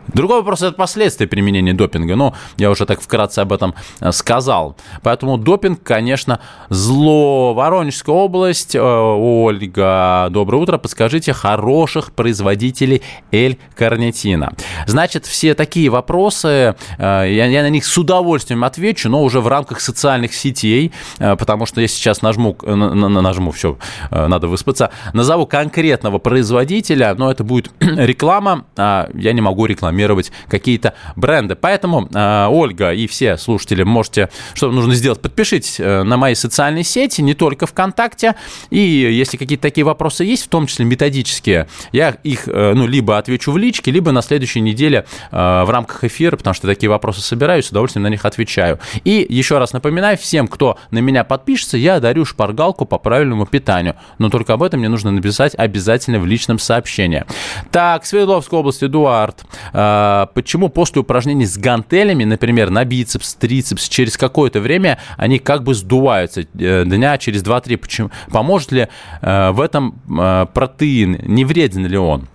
Другой 0.08 0.38
вопрос– 0.38 0.62
это 0.62 0.72
последствия 0.72 1.26
применения 1.26 1.72
допинга. 1.72 2.14
Ну, 2.14 2.34
я 2.58 2.70
уже 2.70 2.84
так 2.84 3.00
вкратце 3.00 3.40
об 3.40 3.52
этом 3.52 3.74
э, 4.00 4.12
сказал. 4.12 4.76
Поэтому 5.02 5.38
допинг, 5.38 5.82
конечно, 5.82 6.40
зло. 6.68 7.54
Воронежская 7.54 8.14
область. 8.14 8.74
Э, 8.74 8.80
Ольга, 8.80 10.28
доброе 10.30 10.58
утро. 10.58 10.78
Подскажите 10.78 11.32
хороших 11.32 12.12
производителей 12.12 13.02
L-карнитина. 13.32 14.52
Значит, 14.86 15.24
все 15.24 15.54
такие 15.54 15.88
вопросы, 15.88 16.76
э, 16.98 17.26
я, 17.30 17.62
на 17.62 17.70
них 17.70 17.86
с 17.86 17.96
удовольствием 17.96 18.64
отвечу, 18.64 19.08
но 19.08 19.22
уже 19.22 19.40
в 19.40 19.48
рамках 19.48 19.80
социальных 19.80 20.34
сетей, 20.34 20.92
потому 21.18 21.66
что 21.66 21.80
я 21.80 21.88
сейчас 21.88 22.22
нажму, 22.22 22.56
нажму, 22.64 23.50
все, 23.52 23.78
надо 24.10 24.48
выспаться, 24.48 24.90
назову 25.12 25.46
конкретного 25.46 26.18
производителя, 26.18 27.14
но 27.14 27.30
это 27.30 27.44
будет 27.44 27.70
реклама, 27.80 28.64
а 28.76 29.08
я 29.14 29.32
не 29.32 29.40
могу 29.40 29.66
рекламировать 29.66 29.93
рекламировать 29.94 30.32
какие-то 30.48 30.94
бренды. 31.16 31.54
Поэтому, 31.54 32.08
э, 32.12 32.46
Ольга 32.50 32.92
и 32.92 33.06
все 33.06 33.36
слушатели, 33.36 33.82
можете, 33.82 34.28
что 34.54 34.70
нужно 34.70 34.94
сделать, 34.94 35.20
подпишитесь 35.20 35.78
э, 35.78 36.02
на 36.02 36.16
мои 36.16 36.34
социальные 36.34 36.84
сети, 36.84 37.22
не 37.22 37.34
только 37.34 37.66
ВКонтакте, 37.66 38.34
и 38.70 38.78
если 38.78 39.36
какие-то 39.36 39.62
такие 39.62 39.84
вопросы 39.84 40.24
есть, 40.24 40.44
в 40.44 40.48
том 40.48 40.66
числе 40.66 40.84
методические, 40.84 41.68
я 41.92 42.16
их, 42.22 42.46
ну, 42.46 42.86
либо 42.86 43.18
отвечу 43.18 43.52
в 43.52 43.58
личке, 43.58 43.90
либо 43.90 44.12
на 44.12 44.22
следующей 44.22 44.60
неделе 44.60 45.04
в 45.30 45.66
рамках 45.68 46.04
эфира, 46.04 46.36
потому 46.36 46.54
что 46.54 46.66
такие 46.66 46.90
вопросы 46.90 47.20
собираю, 47.20 47.62
с 47.62 47.70
удовольствием 47.70 48.02
на 48.02 48.08
них 48.08 48.24
отвечаю. 48.24 48.78
И 49.04 49.24
еще 49.28 49.58
раз 49.58 49.72
напоминаю 49.72 50.16
всем, 50.18 50.48
кто 50.48 50.78
на 50.90 50.98
меня 50.98 51.24
подпишется, 51.24 51.76
я 51.76 52.00
дарю 52.00 52.24
шпаргалку 52.24 52.84
по 52.84 52.98
правильному 52.98 53.46
питанию. 53.46 53.94
Но 54.18 54.30
только 54.30 54.52
об 54.52 54.62
этом 54.62 54.80
мне 54.80 54.88
нужно 54.88 55.10
написать 55.10 55.54
обязательно 55.56 56.18
в 56.18 56.26
личном 56.26 56.58
сообщении. 56.58 57.24
Так, 57.70 58.06
Свердловская 58.06 58.60
область, 58.60 58.82
Эдуард. 58.82 59.44
Э, 59.84 60.26
почему 60.34 60.68
после 60.68 61.00
упражнений 61.00 61.46
с 61.46 61.58
гантелями, 61.58 62.24
например, 62.24 62.70
на 62.70 62.84
бицепс, 62.84 63.34
трицепс, 63.34 63.88
через 63.88 64.16
какое-то 64.16 64.60
время 64.60 64.98
они 65.16 65.38
как 65.38 65.62
бы 65.62 65.74
сдуваются 65.74 66.42
э, 66.42 66.84
дня 66.84 67.18
через 67.18 67.42
2-3? 67.42 67.76
Почему? 67.76 68.10
Поможет 68.30 68.72
ли 68.72 68.88
э, 69.20 69.50
в 69.50 69.60
этом 69.60 70.00
э, 70.08 70.46
протеин? 70.52 71.20
Не 71.26 71.44
вреден 71.44 71.86
ли 71.86 71.98
он? 71.98 72.28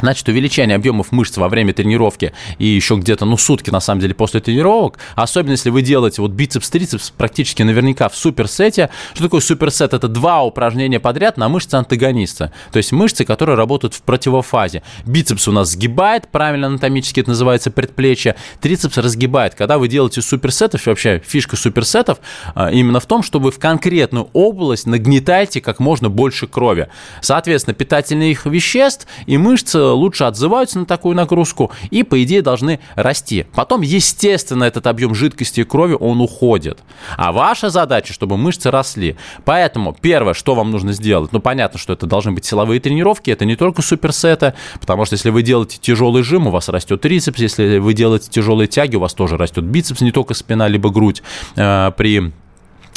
Значит, 0.00 0.28
увеличение 0.28 0.76
объемов 0.76 1.10
мышц 1.10 1.38
во 1.38 1.48
время 1.48 1.72
тренировки 1.72 2.34
и 2.58 2.66
еще 2.66 2.96
где-то, 2.96 3.24
ну, 3.24 3.38
сутки, 3.38 3.70
на 3.70 3.80
самом 3.80 4.02
деле, 4.02 4.14
после 4.14 4.40
тренировок, 4.40 4.98
особенно 5.14 5.52
если 5.52 5.70
вы 5.70 5.80
делаете 5.80 6.20
вот 6.20 6.32
бицепс-трицепс 6.32 7.12
практически 7.16 7.62
наверняка 7.62 8.10
в 8.10 8.16
суперсете. 8.16 8.90
Что 9.14 9.24
такое 9.24 9.40
суперсет? 9.40 9.94
Это 9.94 10.08
два 10.08 10.42
упражнения 10.42 11.00
подряд 11.00 11.38
на 11.38 11.48
мышцы 11.48 11.74
антагониста. 11.76 12.52
То 12.72 12.76
есть 12.76 12.92
мышцы, 12.92 13.24
которые 13.24 13.56
работают 13.56 13.94
в 13.94 14.02
противофазе. 14.02 14.82
Бицепс 15.06 15.48
у 15.48 15.52
нас 15.52 15.70
сгибает, 15.70 16.28
правильно 16.28 16.66
анатомически 16.66 17.20
это 17.20 17.30
называется 17.30 17.70
предплечье. 17.70 18.36
Трицепс 18.60 18.98
разгибает. 18.98 19.54
Когда 19.54 19.78
вы 19.78 19.88
делаете 19.88 20.20
суперсетов, 20.20 20.84
вообще 20.86 21.22
фишка 21.24 21.56
суперсетов 21.56 22.18
а, 22.54 22.70
именно 22.70 23.00
в 23.00 23.06
том, 23.06 23.22
что 23.22 23.38
вы 23.38 23.50
в 23.50 23.58
конкретную 23.58 24.28
область 24.34 24.86
нагнетаете 24.86 25.62
как 25.62 25.80
можно 25.80 26.10
больше 26.10 26.46
крови. 26.46 26.88
Соответственно, 27.22 27.74
питательных 27.74 28.44
веществ 28.44 29.06
и 29.26 29.38
мышцы 29.38 29.85
лучше 29.92 30.24
отзываются 30.24 30.78
на 30.78 30.86
такую 30.86 31.16
нагрузку 31.16 31.70
и, 31.90 32.02
по 32.02 32.22
идее, 32.22 32.42
должны 32.42 32.80
расти. 32.94 33.46
Потом, 33.54 33.82
естественно, 33.82 34.64
этот 34.64 34.86
объем 34.86 35.14
жидкости 35.14 35.60
и 35.60 35.64
крови, 35.64 35.96
он 35.98 36.20
уходит. 36.20 36.80
А 37.16 37.32
ваша 37.32 37.70
задача, 37.70 38.12
чтобы 38.12 38.36
мышцы 38.36 38.70
росли. 38.70 39.16
Поэтому 39.44 39.96
первое, 39.98 40.34
что 40.34 40.54
вам 40.54 40.70
нужно 40.70 40.92
сделать, 40.92 41.32
ну, 41.32 41.40
понятно, 41.40 41.78
что 41.78 41.92
это 41.92 42.06
должны 42.06 42.32
быть 42.32 42.44
силовые 42.44 42.80
тренировки, 42.80 43.30
это 43.30 43.44
не 43.44 43.56
только 43.56 43.82
суперсеты, 43.82 44.54
потому 44.80 45.04
что 45.04 45.14
если 45.14 45.30
вы 45.30 45.42
делаете 45.42 45.78
тяжелый 45.80 46.22
жим, 46.22 46.46
у 46.46 46.50
вас 46.50 46.68
растет 46.68 47.00
трицепс, 47.00 47.38
если 47.38 47.78
вы 47.78 47.94
делаете 47.94 48.28
тяжелые 48.30 48.68
тяги, 48.68 48.96
у 48.96 49.00
вас 49.00 49.14
тоже 49.14 49.36
растет 49.36 49.64
бицепс, 49.64 50.00
не 50.00 50.12
только 50.12 50.34
спина, 50.34 50.68
либо 50.68 50.90
грудь 50.90 51.22
э, 51.56 51.92
при 51.96 52.32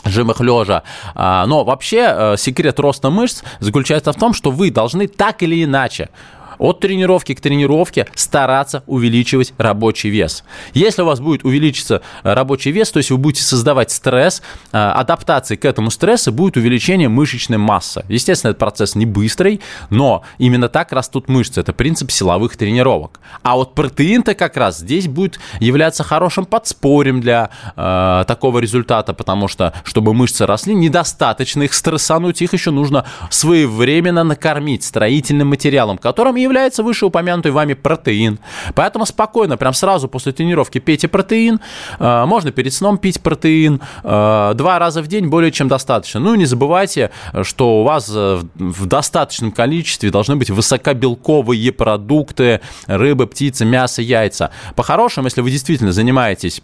жимых 0.05 0.39
лежа. 0.39 0.83
А, 1.15 1.45
но 1.45 1.63
вообще 1.63 2.07
э, 2.11 2.35
секрет 2.37 2.79
роста 2.79 3.09
мышц 3.09 3.43
заключается 3.59 4.13
в 4.13 4.15
том, 4.15 4.33
что 4.33 4.51
вы 4.51 4.71
должны 4.71 5.07
так 5.07 5.43
или 5.43 5.63
иначе 5.63 6.09
от 6.59 6.81
тренировки 6.81 7.33
к 7.33 7.41
тренировке 7.41 8.07
стараться 8.13 8.83
увеличивать 8.85 9.53
рабочий 9.57 10.09
вес. 10.09 10.43
Если 10.73 11.01
у 11.01 11.05
вас 11.05 11.19
будет 11.19 11.43
увеличиться 11.43 12.01
э, 12.23 12.33
рабочий 12.33 12.71
вес, 12.71 12.91
то 12.91 12.97
есть 12.97 13.09
вы 13.09 13.17
будете 13.17 13.43
создавать 13.43 13.91
стресс, 13.91 14.43
э, 14.71 14.77
адаптацией 14.77 15.57
к 15.57 15.65
этому 15.65 15.89
стрессу 15.89 16.31
будет 16.31 16.57
увеличение 16.57 17.09
мышечной 17.09 17.57
массы. 17.57 18.03
Естественно, 18.09 18.51
этот 18.51 18.59
процесс 18.59 18.95
не 18.95 19.05
быстрый, 19.05 19.61
но 19.89 20.23
именно 20.37 20.67
так 20.69 20.91
растут 20.91 21.29
мышцы. 21.29 21.61
Это 21.61 21.73
принцип 21.73 22.11
силовых 22.11 22.57
тренировок. 22.57 23.19
А 23.41 23.55
вот 23.55 23.73
протеин-то 23.73 24.35
как 24.35 24.57
раз 24.57 24.79
здесь 24.79 25.07
будет 25.07 25.39
являться 25.59 26.03
хорошим 26.03 26.45
подспорьем 26.45 27.21
для 27.21 27.49
э, 27.75 28.23
такого 28.27 28.59
результата, 28.59 29.13
потому 29.13 29.47
что, 29.47 29.73
чтобы 29.83 30.13
мышцы 30.13 30.45
росли, 30.45 30.75
недостаточно 30.75 31.63
их 31.63 31.73
стрессануть, 31.73 32.41
их 32.41 32.53
еще 32.53 32.71
нужно 32.71 33.05
своевременно 33.29 34.23
накормить 34.23 34.83
строительным 34.83 35.47
материалом, 35.49 35.97
которым 35.97 36.35
и 36.35 36.48
является 36.49 36.83
вышеупомянутый 36.83 37.51
вами 37.51 37.73
протеин. 37.73 38.39
Поэтому 38.73 39.05
спокойно, 39.05 39.55
прям 39.55 39.73
сразу 39.73 40.07
после 40.07 40.31
тренировки 40.31 40.79
пейте 40.79 41.07
протеин. 41.07 41.59
Э, 41.99 42.25
можно 42.25 42.51
перед 42.51 42.73
сном 42.73 42.97
пить 42.97 43.21
протеин. 43.21 43.81
Э, 44.03 44.53
два 44.55 44.79
раза 44.79 45.01
в 45.01 45.07
день 45.07 45.27
более 45.27 45.51
чем 45.51 45.67
достаточно. 45.67 46.19
Ну 46.19 46.33
и 46.33 46.37
не 46.37 46.45
забывайте, 46.45 47.11
что 47.43 47.81
у 47.81 47.83
вас 47.83 48.11
э, 48.13 48.41
в 48.55 48.85
достаточном 48.87 49.51
количестве 49.51 50.09
должны 50.09 50.35
быть 50.35 50.49
высокобелковые 50.49 51.71
продукты, 51.71 52.61
рыба, 52.87 53.27
птица, 53.27 53.63
мясо, 53.65 54.01
яйца. 54.01 54.51
По-хорошему, 54.75 55.27
если 55.27 55.41
вы 55.41 55.51
действительно 55.51 55.91
занимаетесь 55.91 56.61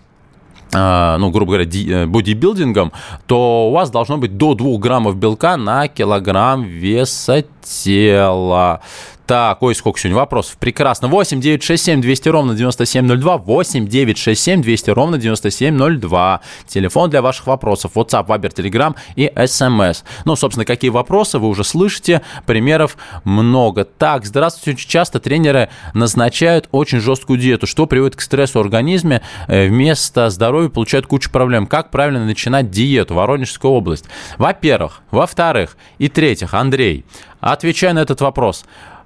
ну, 0.74 1.30
грубо 1.30 1.54
говоря, 1.54 2.08
бодибилдингом, 2.08 2.92
то 3.28 3.70
у 3.70 3.72
вас 3.72 3.92
должно 3.92 4.18
быть 4.18 4.36
до 4.36 4.56
2 4.56 4.78
граммов 4.80 5.16
белка 5.16 5.56
на 5.56 5.88
килограмм 5.88 6.64
веса 6.64 7.46
тела. 7.64 8.82
Так, 9.26 9.64
ой, 9.64 9.74
сколько 9.74 10.00
сегодня 10.00 10.18
вопросов. 10.18 10.58
Прекрасно. 10.60 11.08
8 11.08 11.42
9 11.42 11.64
6 11.64 11.84
7 11.84 12.02
200 12.02 12.30
ровно 12.30 12.54
9702. 12.54 13.38
8 13.38 13.88
9 13.88 14.18
6 14.20 14.42
7 14.42 14.62
200 14.62 14.90
ровно 14.92 15.18
9702. 15.18 16.42
Телефон 16.68 17.10
для 17.10 17.24
ваших 17.24 17.48
вопросов. 17.48 17.94
WhatsApp, 17.96 18.28
Viber, 18.28 18.54
Telegram 18.54 18.96
и 19.16 19.26
SMS. 19.26 20.04
Ну, 20.26 20.36
собственно, 20.36 20.64
какие 20.64 20.92
вопросы 20.92 21.40
вы 21.40 21.48
уже 21.48 21.64
слышите. 21.64 22.22
Примеров 22.46 22.98
много. 23.24 23.84
Так, 23.86 24.26
здравствуйте. 24.26 24.78
Очень 24.78 24.90
часто 24.90 25.20
тренеры 25.20 25.70
назначают 25.96 26.70
очень 26.72 27.00
жесткую 27.00 27.40
диету, 27.40 27.66
что 27.66 27.88
приводит 27.88 28.16
к 28.16 28.22
стрессу 28.22 28.60
в 28.60 28.62
организме. 28.62 29.24
Э, 29.48 29.68
вместо 29.68 30.30
здоровья 30.30 30.70
получают 30.70 31.08
кучу 31.08 31.32
проблем. 31.32 31.66
Как 31.66 31.90
правильно 31.90 32.24
начинать 32.24 32.70
диету? 32.70 33.16
Воронежская 33.16 33.72
область. 33.72 34.06
Во-первых. 34.38 35.02
Во-вторых. 35.10 35.78
И 35.98 36.10
третьих. 36.10 36.54
Андрей, 36.54 37.06
отвечая 37.40 37.94
на 37.94 38.00
этот 38.00 38.22
вопрос 38.22 38.66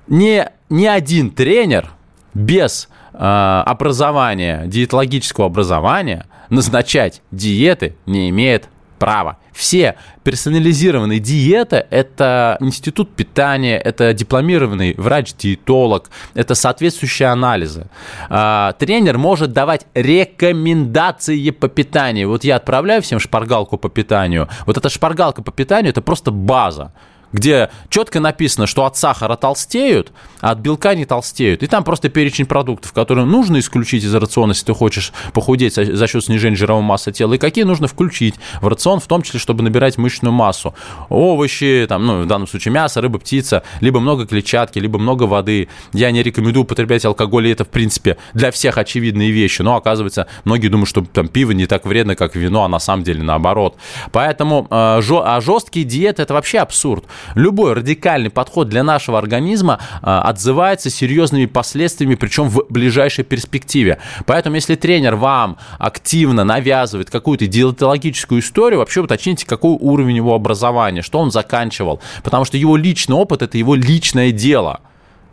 ни, 0.09 0.45
ни 0.69 0.85
один 0.85 1.31
тренер 1.31 1.91
без 2.33 2.89
э, 3.13 3.17
образования, 3.17 4.63
диетологического 4.65 5.45
образования, 5.45 6.25
назначать 6.49 7.21
диеты 7.31 7.95
не 8.05 8.29
имеет 8.29 8.69
права. 8.97 9.37
Все 9.53 9.95
персонализированные 10.23 11.19
диеты– 11.19 11.85
это 11.89 12.57
институт 12.59 13.15
питания, 13.15 13.77
это 13.77 14.13
дипломированный 14.13 14.93
врач-диетолог, 14.97 16.09
это 16.33 16.55
соответствующие 16.55 17.29
анализы. 17.29 17.87
А, 18.29 18.73
тренер 18.73 19.17
может 19.17 19.53
давать 19.53 19.87
рекомендации 19.93 21.49
по 21.49 21.67
питанию. 21.67 22.29
Вот 22.29 22.43
я 22.43 22.57
отправляю 22.57 23.01
всем 23.01 23.19
шпаргалку 23.19 23.77
по 23.77 23.89
питанию. 23.89 24.47
Вот 24.65 24.77
эта 24.77 24.89
шпаргалка 24.89 25.41
по 25.41 25.51
питанию– 25.51 25.89
это 25.91 26.01
просто 26.01 26.31
база 26.31 26.93
где 27.33 27.69
четко 27.89 28.19
написано, 28.19 28.67
что 28.67 28.85
от 28.85 28.97
сахара 28.97 29.35
толстеют, 29.35 30.11
а 30.41 30.51
от 30.51 30.59
белка 30.59 30.95
не 30.95 31.05
толстеют. 31.05 31.63
И 31.63 31.67
там 31.67 31.83
просто 31.83 32.09
перечень 32.09 32.45
продуктов, 32.45 32.93
которые 32.93 33.25
нужно 33.25 33.59
исключить 33.59 34.03
из 34.03 34.13
рациона, 34.13 34.51
если 34.51 34.65
ты 34.65 34.73
хочешь 34.73 35.13
похудеть 35.33 35.75
за 35.75 36.07
счет 36.07 36.23
снижения 36.23 36.55
жировой 36.55 36.83
массы 36.83 37.11
тела, 37.11 37.33
и 37.33 37.37
какие 37.37 37.63
нужно 37.63 37.87
включить 37.87 38.35
в 38.61 38.67
рацион, 38.67 38.99
в 38.99 39.07
том 39.07 39.21
числе, 39.21 39.39
чтобы 39.39 39.63
набирать 39.63 39.97
мышечную 39.97 40.33
массу. 40.33 40.73
Овощи, 41.09 41.85
там, 41.87 42.05
ну, 42.05 42.23
в 42.23 42.25
данном 42.25 42.47
случае 42.47 42.73
мясо, 42.73 43.01
рыба, 43.01 43.19
птица, 43.19 43.63
либо 43.81 43.99
много 43.99 44.25
клетчатки, 44.25 44.79
либо 44.79 44.99
много 44.99 45.23
воды. 45.23 45.69
Я 45.93 46.11
не 46.11 46.23
рекомендую 46.23 46.63
употреблять 46.63 47.05
алкоголь, 47.05 47.47
и 47.47 47.51
это, 47.51 47.65
в 47.65 47.69
принципе, 47.69 48.17
для 48.33 48.51
всех 48.51 48.77
очевидные 48.77 49.31
вещи. 49.31 49.61
Но, 49.61 49.75
оказывается, 49.75 50.27
многие 50.45 50.67
думают, 50.69 50.89
что 50.89 51.01
там 51.01 51.27
пиво 51.27 51.51
не 51.51 51.65
так 51.65 51.85
вредно, 51.85 52.15
как 52.15 52.35
вино, 52.35 52.63
а 52.63 52.67
на 52.67 52.79
самом 52.79 53.03
деле 53.03 53.23
наоборот. 53.23 53.75
Поэтому 54.11 54.67
э, 54.69 54.99
а 55.29 55.41
жесткие 55.41 55.85
диеты– 55.85 56.21
это 56.23 56.33
вообще 56.33 56.59
абсурд. 56.59 57.05
Любой 57.35 57.73
радикальный 57.73 58.29
подход 58.29 58.69
для 58.69 58.83
нашего 58.83 59.17
организма 59.17 59.79
а, 60.01 60.21
отзывается 60.21 60.89
серьезными 60.89 61.45
последствиями, 61.45 62.15
причем 62.15 62.49
в 62.49 62.65
ближайшей 62.69 63.23
перспективе. 63.23 63.99
Поэтому, 64.25 64.55
если 64.55 64.75
тренер 64.75 65.15
вам 65.15 65.57
активно 65.77 66.43
навязывает 66.43 67.09
какую-то 67.09 67.47
диетологическую 67.47 68.41
историю, 68.41 68.79
вообще 68.79 69.01
уточните, 69.01 69.45
какой 69.45 69.71
уровень 69.71 70.17
его 70.17 70.33
образования, 70.33 71.01
что 71.01 71.19
он 71.19 71.31
заканчивал. 71.31 72.01
Потому 72.23 72.45
что 72.45 72.57
его 72.57 72.75
личный 72.75 73.15
опыт– 73.15 73.41
это 73.43 73.57
его 73.57 73.75
личное 73.75 74.31
дело 74.31 74.81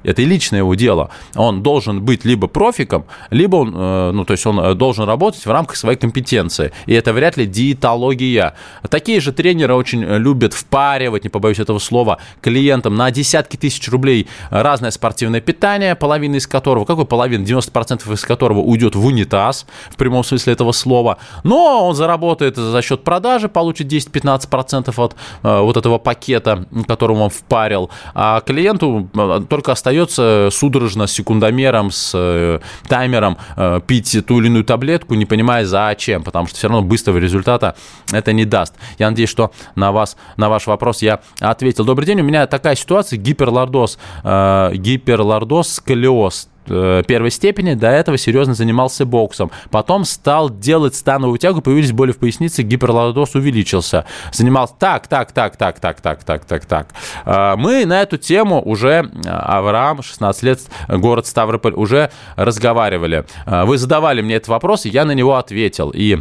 это 0.07 0.23
личное 0.23 0.61
его 0.61 0.75
дело. 0.75 1.11
Он 1.35 1.63
должен 1.63 2.01
быть 2.01 2.25
либо 2.25 2.47
профиком, 2.47 3.05
либо 3.31 3.57
он, 3.57 3.75
э, 3.75 4.11
ну, 4.13 4.25
то 4.25 4.33
есть 4.33 4.47
он 4.47 4.61
э, 4.61 4.75
должен 4.75 5.05
работать 5.05 5.45
в 5.45 5.51
рамках 5.51 5.77
своей 5.77 5.99
компетенции. 5.99 6.73
И 6.87 6.95
это 6.95 7.13
вряд 7.13 7.37
ли 7.37 7.45
диетология. 7.45 8.55
Такие 8.89 9.21
же 9.21 9.33
тренеры 9.33 9.75
очень 9.75 10.05
любят 10.05 10.55
впаривать, 10.55 11.25
не 11.25 11.31
побоюсь 11.31 11.59
этого 11.59 11.81
слова, 11.81 12.19
клиентам 12.41 12.95
на 12.95 13.11
десятки 13.11 13.57
тысяч 13.57 13.89
рублей 13.89 14.29
разное 14.51 14.93
спортивное 14.93 15.41
питание, 15.41 15.97
половина 15.97 16.37
из 16.37 16.47
которого, 16.47 16.85
какой 16.85 17.05
половина, 17.05 17.45
90% 17.45 18.13
из 18.13 18.25
которого 18.25 18.61
уйдет 18.61 18.95
в 18.95 19.05
унитаз, 19.05 19.67
в 19.91 19.97
прямом 19.97 20.23
смысле 20.23 20.53
этого 20.53 20.71
слова. 20.73 21.19
Но 21.43 21.89
он 21.89 21.95
заработает 21.95 22.57
за 22.57 22.81
счет 22.83 23.03
продажи, 23.03 23.49
получит 23.49 23.93
10-15% 23.93 24.95
от 24.97 25.17
э, 25.43 25.61
вот 25.61 25.77
этого 25.77 25.99
пакета, 25.99 26.67
которым 26.87 27.23
он 27.23 27.31
впарил. 27.31 27.91
А 28.15 28.41
клиенту 28.41 29.09
только 29.49 29.73
остается 29.73 29.96
остается 30.03 30.49
судорожно 30.51 31.07
с 31.07 31.13
секундомером, 31.13 31.91
с 31.91 32.13
э, 32.15 32.61
таймером 32.89 33.39
э, 33.57 33.81
пить 33.87 34.17
ту 34.27 34.41
или 34.41 34.47
иную 34.47 34.65
таблетку, 34.65 35.15
не 35.15 35.27
понимая 35.27 35.65
зачем, 35.65 36.23
потому 36.23 36.47
что 36.47 36.57
все 36.57 36.69
равно 36.69 36.83
быстрого 36.83 37.19
результата 37.19 37.77
это 38.13 38.33
не 38.33 38.45
даст. 38.45 38.75
Я 38.99 39.11
надеюсь, 39.11 39.31
что 39.31 39.53
на, 39.75 39.93
вас, 39.93 40.17
на 40.37 40.49
ваш 40.49 40.67
вопрос 40.67 41.03
я 41.03 41.21
ответил. 41.41 41.85
Добрый 41.85 42.07
день, 42.07 42.21
у 42.21 42.25
меня 42.25 42.47
такая 42.47 42.77
ситуация, 42.77 43.19
гиперлордоз, 43.19 43.99
э, 44.23 44.71
гиперлордоз, 44.75 45.75
сколиоз 45.75 46.49
первой 46.67 47.31
степени, 47.31 47.75
до 47.75 47.89
этого 47.89 48.19
серьезно 48.19 48.55
занимался 48.55 49.05
боксом. 49.05 49.51
Потом 49.71 50.05
стал 50.05 50.51
делать 50.51 50.95
становую 50.95 51.39
тягу, 51.39 51.63
появились 51.63 51.93
боли 51.93 52.13
в 52.13 52.19
пояснице, 52.19 52.63
гиперлордоз 52.63 53.35
увеличился. 53.35 54.05
Занимался 54.33 54.75
так, 54.79 55.07
так, 55.07 55.33
так, 55.33 55.57
так, 55.57 55.81
так, 55.81 56.01
так, 56.01 56.25
так, 56.25 56.45
так, 56.45 56.67
так. 56.67 56.89
Э, 57.25 57.57
мы 57.57 57.87
на 57.87 58.03
эту 58.03 58.17
тему 58.17 58.61
уже, 58.63 59.11
э, 59.25 59.29
Авраам, 59.29 60.03
16 60.03 60.43
лет, 60.43 60.61
город 60.89 61.27
Ставрополь, 61.27 61.75
уже 61.75 62.11
разговаривали. 62.37 63.25
Вы 63.47 63.79
задавали 63.79 64.23
мне 64.23 64.37
этот 64.37 64.49
вопрос, 64.49 64.87
и 64.87 64.89
я 64.89 65.05
на 65.05 65.13
него 65.13 65.37
ответил. 65.37 65.91
И 65.91 66.19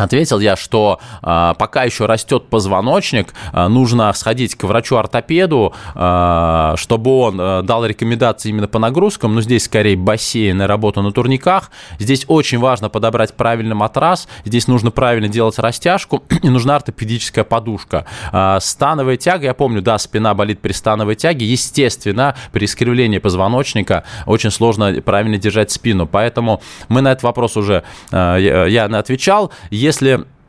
Ответил 0.00 0.40
я, 0.40 0.56
что 0.56 0.98
э, 1.22 1.54
пока 1.58 1.84
еще 1.84 2.06
растет 2.06 2.48
позвоночник, 2.48 3.34
э, 3.52 3.68
нужно 3.68 4.12
сходить 4.14 4.54
к 4.54 4.64
врачу-ортопеду, 4.64 5.74
э, 5.94 6.74
чтобы 6.76 7.18
он 7.18 7.40
э, 7.40 7.62
дал 7.62 7.84
рекомендации 7.84 8.48
именно 8.48 8.66
по 8.66 8.78
нагрузкам. 8.78 9.34
Но 9.34 9.42
здесь 9.42 9.64
скорее 9.64 9.96
бассейн 9.96 10.62
и 10.62 10.64
работа 10.64 11.02
на 11.02 11.12
турниках. 11.12 11.70
Здесь 11.98 12.24
очень 12.28 12.58
важно 12.58 12.88
подобрать 12.88 13.34
правильный 13.34 13.74
матрас. 13.74 14.26
Здесь 14.44 14.68
нужно 14.68 14.90
правильно 14.90 15.28
делать 15.28 15.58
растяжку. 15.58 16.22
И 16.42 16.48
нужна 16.48 16.76
ортопедическая 16.76 17.44
подушка. 17.44 18.06
Э, 18.32 18.58
становая 18.60 19.18
тяга, 19.18 19.46
я 19.46 19.54
помню, 19.54 19.82
да, 19.82 19.98
спина 19.98 20.32
болит 20.34 20.60
при 20.60 20.72
становой 20.72 21.14
тяге. 21.14 21.44
Естественно, 21.44 22.34
при 22.52 22.64
искривлении 22.64 23.18
позвоночника 23.18 24.04
очень 24.24 24.50
сложно 24.50 25.02
правильно 25.04 25.36
держать 25.36 25.70
спину. 25.70 26.06
Поэтому 26.06 26.62
мы 26.88 27.02
на 27.02 27.12
этот 27.12 27.24
вопрос 27.24 27.56
уже, 27.56 27.82
э, 28.12 28.36
я, 28.40 28.66
я 28.66 28.84
отвечал. 28.86 29.52
Если 29.70 29.89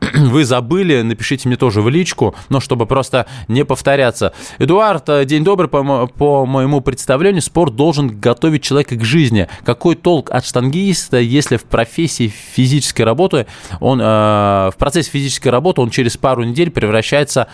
вы 0.14 0.44
забыли, 0.44 1.02
напишите 1.02 1.48
мне 1.48 1.56
тоже 1.56 1.80
в 1.80 1.88
личку, 1.88 2.34
но 2.48 2.60
чтобы 2.60 2.86
просто 2.86 3.26
не 3.48 3.64
повторяться. 3.64 4.32
Эдуард, 4.58 5.08
э, 5.08 5.24
день 5.24 5.44
добрый. 5.44 5.68
По, 5.68 6.06
по 6.06 6.46
моему 6.46 6.80
представлению, 6.80 7.42
спорт 7.42 7.76
должен 7.76 8.20
готовить 8.20 8.62
человека 8.62 8.96
к 8.96 9.04
жизни. 9.04 9.48
Какой 9.64 9.94
толк 9.94 10.30
от 10.30 10.44
штангиста, 10.44 11.18
если 11.18 11.56
в 11.56 11.64
профессии 11.64 12.28
физической 12.28 13.02
работы, 13.02 13.46
он, 13.80 14.00
э, 14.00 14.04
в 14.04 14.74
процессе 14.78 15.10
физической 15.10 15.48
работы 15.48 15.80
он 15.80 15.90
через 15.90 16.16
пару 16.16 16.44
недель 16.44 16.70
превращается 16.70 17.48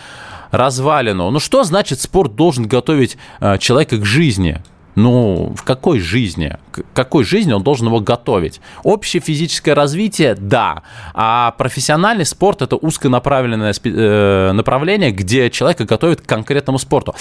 развалину. 0.51 1.29
Ну 1.29 1.39
что 1.39 1.63
значит 1.63 2.01
спорт 2.01 2.35
должен 2.35 2.67
готовить 2.67 3.17
э, 3.39 3.57
человека 3.59 3.97
к 3.97 4.05
жизни? 4.05 4.61
ну, 4.99 5.53
в 5.55 5.63
какой 5.63 5.99
жизни? 5.99 6.57
Какой 6.93 7.23
жизни 7.23 7.53
он 7.53 7.63
должен 7.63 7.87
его 7.87 7.99
готовить? 7.99 8.61
Общее 8.83 9.21
физическое 9.21 9.73
развитие– 9.73 10.35
да, 10.39 10.83
а 11.13 11.51
профессиональный 11.57 12.25
спорт– 12.25 12.61
это 12.61 12.75
узконаправленное 12.75 13.73
э, 13.83 14.51
направление, 14.53 15.11
где 15.11 15.49
человека 15.49 15.85
готовят 15.85 16.21
к 16.21 16.25
конкретному 16.25 16.79
спорту. 16.79 17.15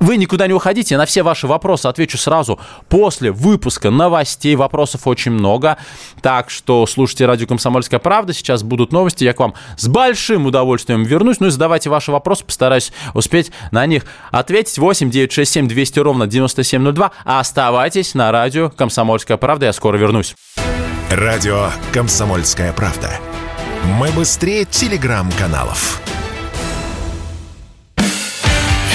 Вы 0.00 0.16
никуда 0.16 0.46
не 0.46 0.54
уходите, 0.54 0.96
на 0.96 1.06
все 1.06 1.22
ваши 1.22 1.46
вопросы 1.46 1.86
отвечу 1.86 2.18
сразу 2.18 2.58
после 2.88 3.30
выпуска 3.30 3.90
новостей. 3.90 4.56
Вопросов 4.56 5.06
очень 5.06 5.32
много, 5.32 5.78
так 6.20 6.50
что 6.50 6.86
слушайте 6.86 7.26
радио 7.26 7.46
«Комсомольская 7.46 8.00
правда». 8.00 8.32
Сейчас 8.32 8.62
будут 8.62 8.92
новости, 8.92 9.24
я 9.24 9.32
к 9.32 9.40
вам 9.40 9.54
с 9.76 9.88
большим 9.88 10.46
удовольствием 10.46 11.04
вернусь. 11.04 11.40
Ну 11.40 11.46
и 11.48 11.50
задавайте 11.50 11.90
ваши 11.90 12.12
вопросы, 12.12 12.44
постараюсь 12.44 12.92
успеть 13.14 13.52
на 13.70 13.86
них 13.86 14.04
ответить. 14.30 14.78
8 14.78 15.10
967 15.10 15.68
200 15.68 15.98
ровно 16.00 16.26
9702 16.26 17.12
Оставайтесь 17.24 18.14
на 18.14 18.32
радио 18.32 18.70
«Комсомольская 18.70 18.97
правда». 19.36 19.66
Я 19.66 19.72
скоро 19.72 19.96
вернусь. 19.96 20.34
Радио 21.10 21.70
«Комсомольская 21.92 22.72
правда». 22.72 23.10
Мы 23.84 24.10
быстрее 24.10 24.64
телеграм-каналов. 24.64 26.00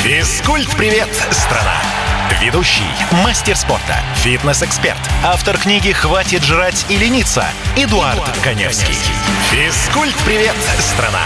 Физкульт-привет, 0.03 1.07
страна! 1.31 1.77
Ведущий, 2.41 2.83
мастер 3.23 3.55
спорта, 3.55 3.95
фитнес-эксперт, 4.17 4.99
автор 5.23 5.57
книги 5.57 5.91
«Хватит 5.91 6.43
жрать 6.43 6.85
и 6.89 6.97
лениться» 6.97 7.45
Эдуард, 7.77 8.15
Эдуард 8.15 8.37
Коневский. 8.43 8.97
Физкульт-привет, 9.51 10.55
страна! 10.79 11.21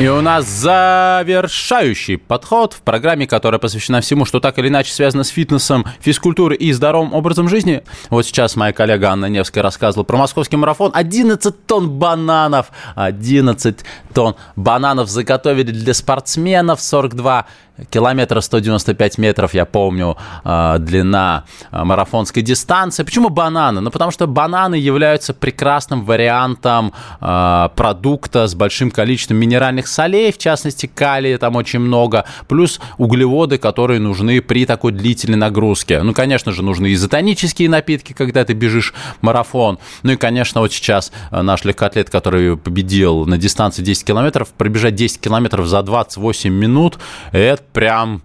И 0.00 0.08
у 0.08 0.20
нас 0.20 0.44
завершающий 0.46 2.18
подход 2.18 2.72
в 2.72 2.80
программе, 2.82 3.28
которая 3.28 3.60
посвящена 3.60 4.00
всему, 4.00 4.24
что 4.24 4.40
так 4.40 4.58
или 4.58 4.66
иначе 4.66 4.92
связано 4.92 5.22
с 5.22 5.28
фитнесом, 5.28 5.86
физкультурой 6.00 6.56
и 6.56 6.72
здоровым 6.72 7.14
образом 7.14 7.48
жизни. 7.48 7.84
Вот 8.10 8.26
сейчас 8.26 8.56
моя 8.56 8.72
коллега 8.72 9.10
Анна 9.10 9.26
Невская 9.26 9.62
рассказывала 9.62 10.02
про 10.02 10.16
московский 10.16 10.56
марафон. 10.56 10.90
11 10.92 11.66
тонн 11.66 11.90
бананов. 11.90 12.72
11 12.96 13.84
тонн 14.12 14.34
бананов 14.56 15.08
заготовили 15.08 15.70
для 15.70 15.94
спортсменов. 15.94 16.80
42 16.80 17.46
километра 17.90 18.40
195 18.40 19.18
метров, 19.18 19.54
я 19.54 19.64
помню, 19.64 20.16
а, 20.44 20.78
длина 20.78 21.44
а, 21.70 21.84
марафонской 21.84 22.42
дистанции. 22.42 23.02
Почему 23.02 23.30
бананы? 23.30 23.80
Ну, 23.80 23.90
потому 23.90 24.10
что 24.10 24.26
бананы 24.26 24.76
являются 24.76 25.34
прекрасным 25.34 26.04
вариантом 26.04 26.92
а, 27.20 27.70
продукта 27.70 28.46
с 28.46 28.54
большим 28.54 28.90
количеством 28.90 29.38
минеральных 29.38 29.88
солей, 29.88 30.32
в 30.32 30.38
частности, 30.38 30.86
калия 30.86 31.36
там 31.38 31.56
очень 31.56 31.80
много, 31.80 32.24
плюс 32.46 32.80
углеводы, 32.98 33.58
которые 33.58 33.98
нужны 33.98 34.40
при 34.40 34.66
такой 34.66 34.92
длительной 34.92 35.38
нагрузке. 35.38 36.02
Ну, 36.02 36.14
конечно 36.14 36.52
же, 36.52 36.62
нужны 36.62 36.92
изотонические 36.94 37.68
напитки, 37.68 38.12
когда 38.12 38.44
ты 38.44 38.52
бежишь 38.52 38.94
марафон. 39.20 39.78
Ну 40.04 40.12
и, 40.12 40.16
конечно, 40.16 40.60
вот 40.60 40.72
сейчас 40.72 41.12
наш 41.30 41.64
легкоатлет, 41.64 42.08
который 42.08 42.56
победил 42.56 43.26
на 43.26 43.36
дистанции 43.36 43.82
10 43.82 44.04
километров, 44.04 44.48
пробежать 44.50 44.94
10 44.94 45.20
километров 45.20 45.66
за 45.66 45.82
28 45.82 46.52
минут, 46.52 46.98
это 47.32 47.63
прям 47.74 48.22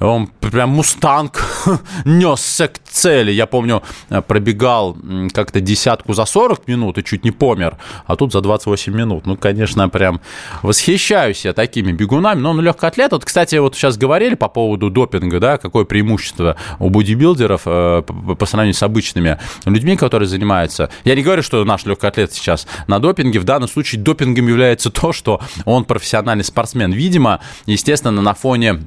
он 0.00 0.26
прям 0.26 0.70
мустанг 0.70 1.42
несся 2.04 2.68
к 2.68 2.78
цели. 2.78 3.32
Я 3.32 3.46
помню, 3.46 3.82
э, 4.10 4.22
пробегал 4.22 4.96
как-то 5.32 5.60
десятку 5.60 6.14
за 6.14 6.24
40 6.24 6.68
минут 6.68 6.98
и 6.98 7.04
чуть 7.04 7.24
не 7.24 7.30
помер, 7.30 7.76
а 8.06 8.16
тут 8.16 8.32
за 8.32 8.40
28 8.40 8.94
минут. 8.94 9.26
Ну, 9.26 9.36
конечно, 9.36 9.88
прям 9.88 10.20
восхищаюсь 10.62 11.44
я 11.44 11.52
такими 11.52 11.92
бегунами. 11.92 12.40
Но 12.40 12.50
он 12.50 12.60
легкоатлет. 12.60 13.12
Вот, 13.12 13.24
кстати, 13.24 13.56
вот 13.56 13.74
сейчас 13.74 13.96
говорили 13.96 14.34
по 14.34 14.48
поводу 14.48 14.90
допинга, 14.90 15.40
да, 15.40 15.58
какое 15.58 15.84
преимущество 15.84 16.56
у 16.78 16.90
бодибилдеров 16.90 17.62
э, 17.66 18.02
по 18.02 18.46
сравнению 18.46 18.74
с 18.74 18.82
обычными 18.82 19.38
людьми, 19.64 19.96
которые 19.96 20.28
занимаются. 20.28 20.90
Я 21.04 21.14
не 21.14 21.22
говорю, 21.22 21.42
что 21.42 21.64
наш 21.64 21.84
легкоатлет 21.84 22.32
сейчас 22.32 22.66
на 22.86 22.98
допинге. 22.98 23.38
В 23.38 23.44
данном 23.44 23.68
случае 23.68 24.00
допингом 24.00 24.46
является 24.46 24.90
то, 24.90 25.12
что 25.12 25.40
он 25.64 25.84
профессиональный 25.84 26.44
спортсмен. 26.44 26.92
Видимо, 26.92 27.40
естественно, 27.66 28.22
на 28.22 28.34
фоне 28.34 28.80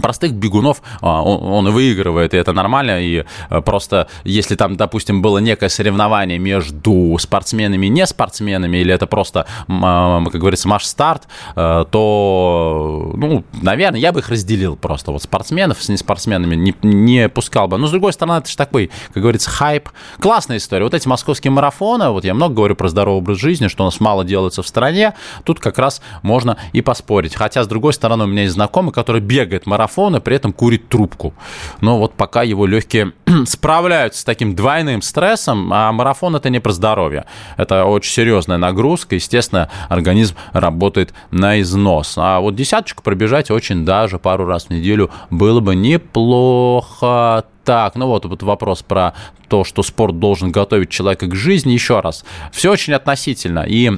простых 0.00 0.32
бегунов 0.32 0.82
а, 1.00 1.22
он, 1.22 1.66
он 1.66 1.72
выигрывает, 1.72 2.34
и 2.34 2.36
это 2.36 2.52
нормально, 2.52 3.00
и 3.00 3.24
э, 3.50 3.60
просто 3.60 4.08
если 4.24 4.54
там, 4.54 4.76
допустим, 4.76 5.22
было 5.22 5.38
некое 5.38 5.68
соревнование 5.68 6.38
между 6.38 7.16
спортсменами 7.18 7.86
и 7.86 7.88
не 7.88 8.06
спортсменами, 8.06 8.78
или 8.78 8.92
это 8.92 9.06
просто, 9.06 9.46
а, 9.68 10.22
как 10.24 10.40
говорится, 10.40 10.68
маш-старт, 10.68 11.28
э, 11.56 11.84
то, 11.90 13.12
ну, 13.14 13.44
наверное, 13.62 14.00
я 14.00 14.12
бы 14.12 14.20
их 14.20 14.28
разделил 14.28 14.76
просто, 14.76 15.12
вот 15.12 15.22
спортсменов 15.22 15.82
с 15.82 15.88
неспортсменами 15.88 16.54
не, 16.54 16.74
не 16.82 17.28
пускал 17.28 17.68
бы. 17.68 17.78
Но, 17.78 17.86
с 17.86 17.90
другой 17.90 18.12
стороны, 18.12 18.38
это 18.38 18.48
же 18.48 18.56
такой, 18.56 18.90
как 19.12 19.22
говорится, 19.22 19.50
хайп. 19.50 19.88
Классная 20.20 20.58
история. 20.58 20.84
Вот 20.84 20.94
эти 20.94 21.08
московские 21.08 21.50
марафоны, 21.50 22.10
вот 22.10 22.24
я 22.24 22.34
много 22.34 22.54
говорю 22.54 22.76
про 22.76 22.88
здоровый 22.88 23.18
образ 23.18 23.38
жизни, 23.38 23.68
что 23.68 23.84
у 23.84 23.86
нас 23.86 24.00
мало 24.00 24.24
делается 24.24 24.62
в 24.62 24.68
стране, 24.68 25.14
тут 25.44 25.60
как 25.60 25.78
раз 25.78 26.02
можно 26.22 26.56
и 26.72 26.82
поспорить. 26.82 27.34
Хотя, 27.34 27.64
с 27.64 27.66
другой 27.66 27.92
стороны, 27.92 28.24
у 28.24 28.26
меня 28.26 28.42
есть 28.42 28.54
знакомый, 28.54 28.92
который 28.92 29.20
бегает 29.20 29.66
марафон 29.66 29.77
марафон 29.78 30.16
и 30.16 30.20
при 30.20 30.36
этом 30.36 30.52
курит 30.52 30.88
трубку. 30.88 31.32
Но 31.80 31.98
вот 31.98 32.14
пока 32.14 32.42
его 32.42 32.66
легкие 32.66 33.12
справляются 33.46 34.20
с 34.20 34.24
таким 34.24 34.54
двойным 34.54 35.02
стрессом, 35.02 35.72
а 35.72 35.92
марафон 35.92 36.34
это 36.36 36.50
не 36.50 36.60
про 36.60 36.72
здоровье. 36.72 37.24
Это 37.56 37.84
очень 37.84 38.12
серьезная 38.12 38.58
нагрузка. 38.58 39.14
Естественно, 39.14 39.70
организм 39.88 40.34
работает 40.52 41.14
на 41.30 41.60
износ. 41.60 42.14
А 42.16 42.40
вот 42.40 42.56
десяточку 42.56 43.02
пробежать 43.02 43.50
очень 43.50 43.84
даже 43.84 44.18
пару 44.18 44.46
раз 44.46 44.66
в 44.66 44.70
неделю 44.70 45.10
было 45.30 45.60
бы 45.60 45.76
неплохо. 45.76 47.44
Так, 47.68 47.96
ну 47.96 48.06
вот, 48.06 48.24
вот 48.24 48.42
вопрос 48.42 48.80
про 48.80 49.12
то, 49.50 49.62
что 49.62 49.82
спорт 49.82 50.18
должен 50.18 50.50
готовить 50.50 50.88
человека 50.88 51.26
к 51.26 51.34
жизни. 51.34 51.72
Еще 51.72 52.00
раз, 52.00 52.24
все 52.50 52.72
очень 52.72 52.94
относительно. 52.94 53.66
И, 53.68 53.90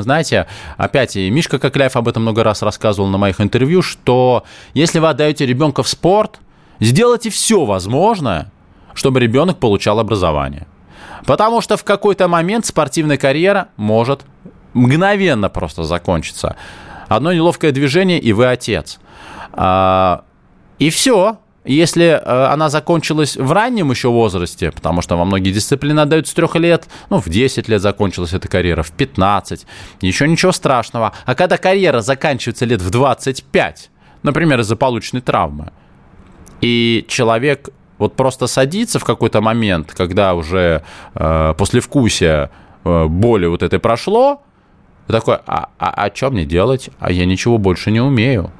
знаете, 0.00 0.46
опять, 0.78 1.14
и 1.14 1.28
Мишка 1.28 1.58
Кокляев 1.58 1.94
об 1.96 2.08
этом 2.08 2.22
много 2.22 2.42
раз 2.42 2.62
рассказывал 2.62 3.06
на 3.10 3.18
моих 3.18 3.42
интервью, 3.42 3.82
что 3.82 4.44
если 4.72 4.98
вы 4.98 5.10
отдаете 5.10 5.44
ребенка 5.44 5.82
в 5.82 5.88
спорт, 5.88 6.40
сделайте 6.80 7.28
все 7.28 7.66
возможное, 7.66 8.50
чтобы 8.94 9.20
ребенок 9.20 9.58
получал 9.58 10.00
образование. 10.00 10.66
Потому 11.26 11.60
что 11.60 11.76
в 11.76 11.84
какой-то 11.84 12.28
момент 12.28 12.64
спортивная 12.64 13.18
карьера 13.18 13.68
может 13.76 14.22
мгновенно 14.72 15.50
просто 15.50 15.84
закончиться. 15.84 16.56
Одно 17.08 17.34
неловкое 17.34 17.72
движение, 17.72 18.20
и 18.20 18.32
вы 18.32 18.46
отец. 18.46 18.98
А, 19.52 20.24
и 20.78 20.88
все 20.88 21.36
Если 21.68 22.06
э, 22.06 22.46
она 22.46 22.70
закончилась 22.70 23.36
в 23.36 23.52
раннем 23.52 23.90
еще 23.90 24.08
возрасте, 24.08 24.72
потому 24.72 25.02
что 25.02 25.18
во 25.18 25.26
многие 25.26 25.50
дисциплины 25.50 26.00
отдают 26.00 26.26
с 26.26 26.32
трех 26.32 26.56
лет, 26.56 26.88
ну, 27.10 27.20
в 27.20 27.28
10 27.28 27.68
лет 27.68 27.82
закончилась 27.82 28.32
эта 28.32 28.48
карьера, 28.48 28.82
в 28.82 28.90
15, 28.92 29.66
еще 30.00 30.26
ничего 30.26 30.52
страшного. 30.52 31.12
А 31.26 31.34
когда 31.34 31.58
карьера 31.58 32.00
заканчивается 32.00 32.64
лет 32.64 32.80
в 32.80 32.88
25, 32.88 33.90
например, 34.22 34.60
из-за 34.60 34.76
полученной 34.76 35.20
травмы, 35.20 35.72
и 36.62 37.04
человек 37.06 37.68
вот 37.98 38.16
просто 38.16 38.46
садится 38.46 38.98
в 38.98 39.04
какой-то 39.04 39.42
момент, 39.42 39.92
когда 39.94 40.34
уже 40.34 40.82
э, 41.14 41.54
послевкусие 41.58 42.48
э, 42.84 43.04
боли 43.08 43.44
вот 43.44 43.62
этой 43.62 43.78
прошло, 43.78 44.40
такой, 45.06 45.36
а, 45.46 45.68
а, 45.78 46.06
а 46.06 46.16
что 46.16 46.30
мне 46.30 46.46
делать? 46.46 46.88
А 46.98 47.12
я 47.12 47.26
ничего 47.26 47.58
больше 47.58 47.90
не 47.90 48.00
умею. 48.00 48.52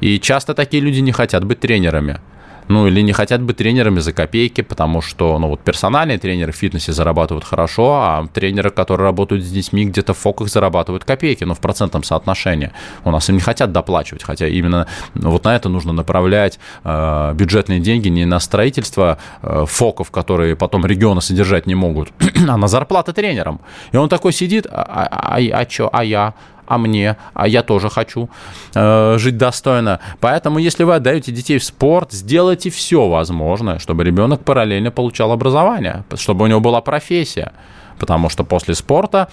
И 0.00 0.18
часто 0.18 0.54
такие 0.54 0.82
люди 0.82 1.00
не 1.00 1.12
хотят 1.12 1.44
быть 1.44 1.60
тренерами 1.60 2.20
ну, 2.68 2.86
или 2.86 3.00
не 3.02 3.12
хотят 3.12 3.42
быть 3.42 3.56
тренерами 3.56 4.00
за 4.00 4.12
копейки, 4.12 4.62
потому 4.62 5.00
что, 5.02 5.38
ну, 5.38 5.48
вот 5.48 5.60
персональные 5.60 6.18
тренеры 6.18 6.52
в 6.52 6.56
фитнесе 6.56 6.92
зарабатывают 6.92 7.44
хорошо, 7.44 7.94
а 7.94 8.26
тренеры, 8.32 8.70
которые 8.70 9.04
работают 9.04 9.44
с 9.44 9.50
детьми, 9.50 9.84
где-то 9.84 10.14
в 10.14 10.18
фоках 10.18 10.48
зарабатывают 10.48 11.04
копейки, 11.04 11.44
но 11.44 11.54
в 11.54 11.60
процентном 11.60 12.02
соотношении. 12.02 12.72
У 13.04 13.10
нас 13.10 13.28
им 13.28 13.36
не 13.36 13.40
хотят 13.40 13.72
доплачивать, 13.72 14.22
хотя 14.22 14.46
именно 14.46 14.86
ну, 15.14 15.30
вот 15.30 15.44
на 15.44 15.54
это 15.56 15.68
нужно 15.68 15.92
направлять 15.92 16.58
э, 16.84 17.34
бюджетные 17.34 17.80
деньги 17.80 18.08
не 18.08 18.24
на 18.24 18.40
строительство 18.40 19.18
э, 19.42 19.64
фоков, 19.66 20.10
которые 20.10 20.56
потом 20.56 20.86
регионы 20.86 21.20
содержать 21.20 21.66
не 21.66 21.74
могут, 21.74 22.12
а 22.48 22.56
на 22.56 22.68
зарплаты 22.68 23.12
тренерам. 23.12 23.60
И 23.92 23.96
он 23.96 24.08
такой 24.08 24.32
сидит, 24.32 24.66
а, 24.70 24.82
а, 24.82 25.36
а, 25.36 25.60
а 25.60 25.70
что, 25.70 25.90
а 25.92 26.04
я? 26.04 26.34
А 26.66 26.78
мне, 26.78 27.16
а 27.34 27.48
я 27.48 27.62
тоже 27.62 27.90
хочу 27.90 28.28
э, 28.74 29.18
жить 29.18 29.36
достойно. 29.36 30.00
Поэтому, 30.20 30.58
если 30.58 30.84
вы 30.84 30.94
отдаете 30.94 31.32
детей 31.32 31.58
в 31.58 31.64
спорт, 31.64 32.12
сделайте 32.12 32.70
все 32.70 33.08
возможное, 33.08 33.78
чтобы 33.78 34.04
ребенок 34.04 34.40
параллельно 34.44 34.90
получал 34.90 35.32
образование, 35.32 36.04
чтобы 36.14 36.44
у 36.44 36.46
него 36.46 36.60
была 36.60 36.80
профессия. 36.80 37.52
Потому 37.98 38.28
что 38.28 38.44
после 38.44 38.74
спорта 38.74 39.28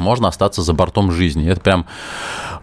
можно 0.00 0.28
остаться 0.28 0.62
за 0.62 0.72
бортом 0.72 1.12
жизни. 1.12 1.48
Это 1.48 1.60
прям 1.60 1.86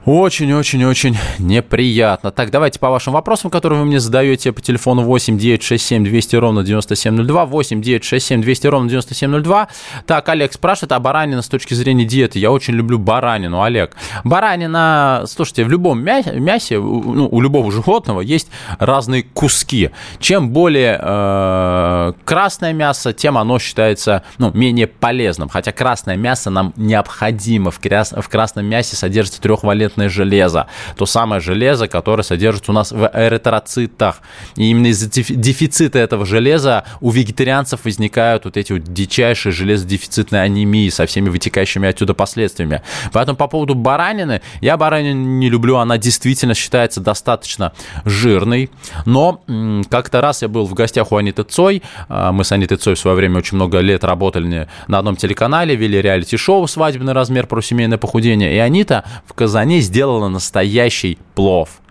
очень-очень-очень 0.06 1.18
неприятно. 1.40 2.32
Так, 2.32 2.52
давайте 2.52 2.80
по 2.80 2.90
вашим 2.90 3.14
вопросам, 3.14 3.52
которые 3.52 3.80
вы 3.80 3.86
мне 3.86 4.00
задаете 4.00 4.52
по 4.52 4.62
телефону 4.62 5.04
8 5.04 5.38
967 5.38 6.04
200 6.04 6.36
ровно 6.38 6.64
9702, 6.64 7.46
8 7.46 7.82
967 7.82 8.42
200 8.42 8.68
ровно 8.68 8.90
9702. 8.90 9.68
Так, 10.08 10.30
Олег 10.30 10.54
спрашивает, 10.54 10.94
а 10.94 11.00
баранина 11.00 11.42
с 11.42 11.48
точки 11.48 11.74
зрения 11.74 12.06
диеты? 12.06 12.40
Я 12.40 12.52
очень 12.52 12.74
люблю 12.74 12.98
баранину, 12.98 13.62
Олег. 13.62 13.96
Баранина, 14.24 15.26
слушайте, 15.28 15.66
в 15.66 15.70
любом 15.70 16.02
мясе, 16.02 16.32
мясе 16.32 16.80
ну, 16.80 17.28
у 17.30 17.42
любого 17.42 17.72
животного 17.72 18.22
есть 18.22 18.50
разные 18.80 19.24
куски. 19.24 19.92
Чем 20.20 20.50
более 20.50 21.00
э, 21.00 22.14
красное 22.26 22.74
мясо, 22.74 23.14
тем 23.14 23.38
оно 23.38 23.60
считается 23.60 24.24
ну, 24.38 24.52
менее 24.54 24.88
полезным. 24.88 25.50
Хотя 25.50 25.72
красное 25.72 26.16
мясо 26.16 26.50
нам 26.50 26.74
необходимо 26.78 27.19
необходимо. 27.20 27.72
В, 27.72 27.80
крас... 27.80 28.12
в 28.12 28.30
красном 28.30 28.66
мясе 28.66 28.96
содержится 28.96 29.42
трехвалентное 29.42 30.10
железо. 30.10 30.68
То 30.98 31.06
самое 31.06 31.42
железо, 31.42 31.88
которое 31.88 32.24
содержится 32.24 32.72
у 32.72 32.76
нас 32.76 32.92
в 32.92 33.10
эритроцитах. 33.14 34.22
И 34.56 34.70
именно 34.70 34.88
из-за 34.88 35.10
дефицита 35.10 36.00
этого 36.00 36.26
железа 36.26 36.86
у 37.02 37.12
вегетарианцев 37.12 37.86
возникают 37.86 38.46
вот 38.46 38.58
эти 38.58 38.74
вот 38.74 38.84
дичайшие 38.84 39.52
железодефицитные 39.52 40.42
анемии 40.42 40.90
со 40.90 41.06
всеми 41.06 41.30
вытекающими 41.30 41.90
отсюда 41.90 42.14
последствиями. 42.14 42.82
Поэтому 43.12 43.38
по 43.38 43.48
поводу 43.48 43.76
баранины, 43.76 44.42
я 44.62 44.78
баранину 44.78 45.20
не 45.20 45.50
люблю, 45.50 45.78
она 45.78 45.98
действительно 45.98 46.54
считается 46.54 47.02
достаточно 47.02 47.74
жирной. 48.06 48.70
Но 49.06 49.42
как-то 49.90 50.22
раз 50.22 50.42
я 50.42 50.48
был 50.48 50.66
в 50.66 50.74
гостях 50.74 51.12
у 51.12 51.18
Аниты 51.18 51.44
Цой, 51.44 51.82
а, 52.08 52.32
мы 52.32 52.44
с 52.44 52.52
Анитой 52.52 52.78
Цой 52.78 52.96
в 52.96 53.00
свое 53.00 53.16
время 53.16 53.40
очень 53.40 53.56
много 53.56 53.80
лет 53.80 54.04
работали 54.04 54.68
на 54.88 54.98
одном 54.98 55.16
телеканале, 55.16 55.76
вели 55.76 56.02
реалити-шоу 56.02 56.68
свадебное 56.68 57.09
размер 57.14 57.48
про 57.48 57.62
семейное 57.62 57.98
похудение. 57.98 58.54
И 58.54 58.58
Анита 58.58 59.04
в 59.26 59.34
казане 59.34 59.80
сделала 59.80 60.28
настоящий 60.28 61.18
плов 61.36 61.82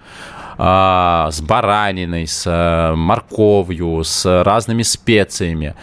а, 0.60 1.30
с 1.30 1.40
бараниной, 1.40 2.26
с 2.26 2.44
э, 2.44 2.94
морковью, 2.96 4.02
с 4.02 4.42
разными 4.42 4.82
специями. 4.82 5.74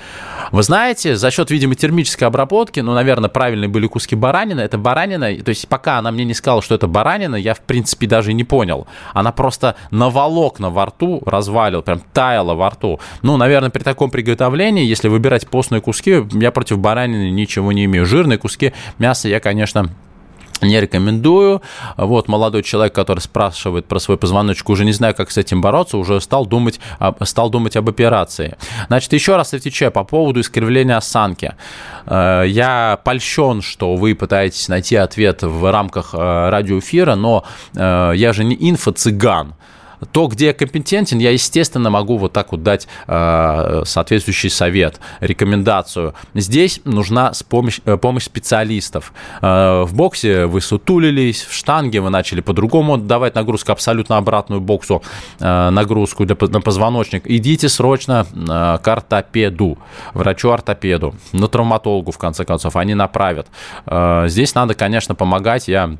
Вы 0.52 0.64
знаете, 0.64 1.16
за 1.16 1.32
счет, 1.32 1.50
видимо, 1.50 1.76
термической 1.76 2.28
обработки, 2.28 2.82
ну, 2.82 2.94
наверное, 2.94 3.30
правильные 3.30 3.70
были 3.70 3.88
куски 3.88 4.16
баранины. 4.16 4.60
Это 4.60 4.78
баранина, 4.78 5.34
то 5.38 5.50
есть 5.50 5.68
пока 5.70 5.98
она 5.98 6.12
мне 6.12 6.26
не 6.26 6.34
сказала, 6.34 6.62
что 6.62 6.76
это 6.76 6.88
баранина, 6.88 7.38
я, 7.38 7.54
в 7.54 7.62
принципе, 7.62 8.06
даже 8.06 8.34
не 8.34 8.44
понял. 8.44 8.86
Она 9.14 9.32
просто 9.32 9.76
на 9.92 10.10
волокна 10.10 10.70
во 10.70 10.88
рту 10.88 11.24
развалила, 11.26 11.82
прям 11.82 12.02
таяла 12.12 12.54
во 12.54 12.70
рту. 12.70 13.00
Ну, 13.22 13.38
наверное, 13.38 13.70
при 13.70 13.82
таком 13.82 14.12
приготовлении, 14.12 14.86
если 14.86 15.08
выбирать 15.08 15.48
постные 15.48 15.80
куски, 15.80 16.26
я 16.34 16.52
против 16.52 16.80
баранины 16.80 17.30
ничего 17.30 17.72
не 17.72 17.86
имею. 17.86 18.06
Жирные 18.06 18.38
куски 18.38 18.74
мяса 19.00 19.30
я, 19.30 19.40
конечно, 19.40 19.90
не 20.65 20.80
рекомендую. 20.80 21.62
Вот 21.97 22.28
молодой 22.28 22.63
человек, 22.63 22.93
который 22.93 23.19
спрашивает 23.19 23.86
про 23.86 23.99
свой 23.99 24.17
позвоночник, 24.17 24.69
уже 24.69 24.86
не 24.86 24.91
знаю, 24.91 25.15
как 25.15 25.32
с 25.32 25.38
этим 25.38 25.62
бороться, 25.62 25.97
уже 25.97 26.19
стал 26.21 26.45
думать, 26.45 26.80
стал 27.23 27.49
думать 27.49 27.75
об 27.75 27.89
операции. 27.89 28.58
Значит, 28.88 29.13
еще 29.13 29.36
раз 29.36 29.54
отвечаю 29.54 29.91
по 29.91 30.04
поводу 30.04 30.41
искривления 30.41 30.97
осанки. 30.97 31.54
Э, 32.06 32.43
я 32.47 32.99
польщен, 33.04 33.62
что 33.62 33.95
вы 33.95 34.15
пытаетесь 34.15 34.67
найти 34.67 34.95
ответ 34.95 35.43
в 35.43 35.71
рамках 35.71 36.13
э, 36.13 36.49
радиоэфира, 36.49 37.15
но 37.15 37.43
э, 37.75 38.13
я 38.15 38.34
же 38.34 38.43
не 38.43 38.56
инфо-цыган 38.56 39.54
то, 40.12 40.27
где 40.27 40.47
я 40.47 40.53
компетентен, 40.53 41.19
я, 41.19 41.31
естественно, 41.31 41.89
могу 41.89 42.17
вот 42.17 42.34
так 42.34 42.51
вот 42.51 42.63
дать 42.63 42.88
э, 43.08 43.84
соответствующий 43.86 44.49
совет, 44.49 44.99
рекомендацию. 45.19 46.13
Здесь 46.34 46.81
нужна 46.86 47.31
помощь, 47.49 47.79
э, 47.86 47.97
помощь 47.97 48.23
специалистов. 48.25 49.13
Э, 49.41 49.84
в 49.84 49.93
боксе 49.93 50.45
вы 50.45 50.62
сутулились, 50.62 51.43
в 51.43 51.53
штанге 51.53 52.01
вы 52.01 52.10
начали 52.10 52.41
по-другому 52.41 52.97
давать 52.97 53.36
нагрузку, 53.36 53.71
абсолютно 53.71 54.17
обратную 54.17 54.62
боксу 54.62 55.01
э, 55.39 55.69
нагрузку 55.69 56.25
для, 56.25 56.36
на 56.39 56.62
позвоночник. 56.62 57.23
Идите 57.25 57.69
срочно 57.69 58.25
э, 58.34 58.77
к 58.81 58.88
ортопеду, 58.88 59.77
врачу-ортопеду, 60.13 61.15
на 61.34 61.47
травматологу, 61.47 62.12
в 62.12 62.17
конце 62.17 62.45
концов, 62.45 62.75
они 62.75 62.95
направят. 62.95 63.47
Э, 63.86 64.25
здесь 64.27 64.55
надо, 64.55 64.73
конечно, 64.73 65.15
помогать. 65.15 65.67
Я 65.67 65.97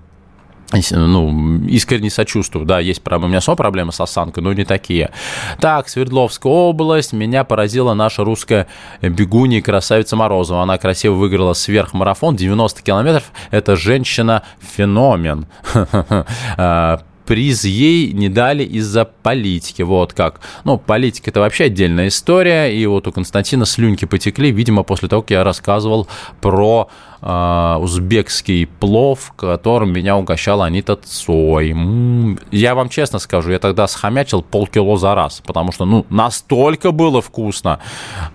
ну, 0.92 1.60
искренне 1.68 2.10
сочувствую, 2.10 2.66
да, 2.66 2.80
есть 2.80 3.02
проблемы, 3.02 3.28
у 3.28 3.30
меня 3.30 3.42
снова 3.42 3.58
проблемы 3.58 3.92
с 3.92 4.00
осанкой, 4.02 4.44
но 4.44 4.54
не 4.54 4.66
такие. 4.66 5.12
Так, 5.60 5.90
Свердловская 5.90 6.52
область, 6.52 7.14
меня 7.14 7.44
поразила 7.44 7.94
наша 7.94 8.24
русская 8.24 8.68
бегунья 9.02 9.62
красавица 9.62 10.16
Морозова, 10.16 10.64
она 10.64 10.78
красиво 10.78 11.14
выиграла 11.14 11.54
сверхмарафон, 11.54 12.36
90 12.36 12.82
километров, 12.82 13.32
это 13.52 13.76
женщина-феномен 13.76 15.46
а, 16.58 17.02
приз 17.26 17.66
ей 17.66 18.14
не 18.14 18.30
дали 18.30 18.64
из-за 18.64 19.06
политики. 19.06 19.82
Вот 19.82 20.14
как. 20.14 20.40
Ну, 20.64 20.78
политика 20.78 21.30
это 21.32 21.40
вообще 21.40 21.66
отдельная 21.66 22.08
история. 22.08 22.68
И 22.68 22.86
вот 22.86 23.08
у 23.08 23.12
Константина 23.12 23.66
слюнки 23.66 24.06
потекли, 24.06 24.52
видимо, 24.52 24.84
после 24.84 25.10
того, 25.10 25.22
как 25.22 25.32
я 25.32 25.44
рассказывал 25.44 26.08
про 26.42 26.90
э, 27.26 27.78
узбекский 27.80 28.68
плов, 28.68 29.34
которым 29.36 29.92
меня 29.92 30.16
угощала 30.16 30.66
Анита 30.66 30.96
Цой. 30.96 31.76
Я 32.52 32.76
вам 32.76 32.90
честно 32.90 33.20
скажу, 33.20 33.52
я 33.52 33.60
тогда 33.60 33.88
схомячил 33.88 34.44
полкило 34.44 34.98
за 34.98 35.16
раз, 35.16 35.42
потому 35.46 35.72
что, 35.72 35.86
ну, 35.86 36.06
настолько 36.10 36.92
было 36.92 37.22
вкусно. 37.22 37.80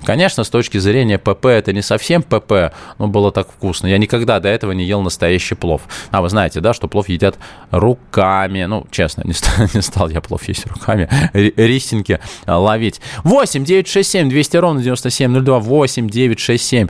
Конечно, 0.04 0.44
с 0.44 0.50
точки 0.50 0.78
зрения 0.78 1.18
ПП 1.18 1.46
это 1.46 1.72
не 1.72 1.82
совсем 1.82 2.22
ПП, 2.22 2.72
но 2.98 3.06
было 3.06 3.30
так 3.32 3.48
вкусно. 3.48 3.86
Я 3.86 3.98
никогда 3.98 4.40
до 4.40 4.48
этого 4.48 4.72
не 4.72 4.84
ел 4.84 5.00
настоящий 5.02 5.54
плов. 5.54 5.82
А 6.10 6.20
вы 6.20 6.28
знаете, 6.28 6.60
да, 6.60 6.74
что 6.74 6.88
плов 6.88 7.08
едят 7.08 7.38
руками. 7.70 8.64
Ну, 8.64 8.86
честно, 8.90 9.22
не 9.24 9.32
стал, 9.32 9.66
не 9.74 9.82
стал 9.82 10.08
я 10.08 10.20
плов 10.20 10.42
есть 10.48 10.66
руками. 10.66 11.08
Ристинки 11.32 12.18
ловить. 12.46 13.00
8 13.22 13.64
967 13.64 14.28
200 14.28 14.56
ровно 14.56 14.82
9702 14.82 15.58
8 15.60 16.08
967 16.08 16.88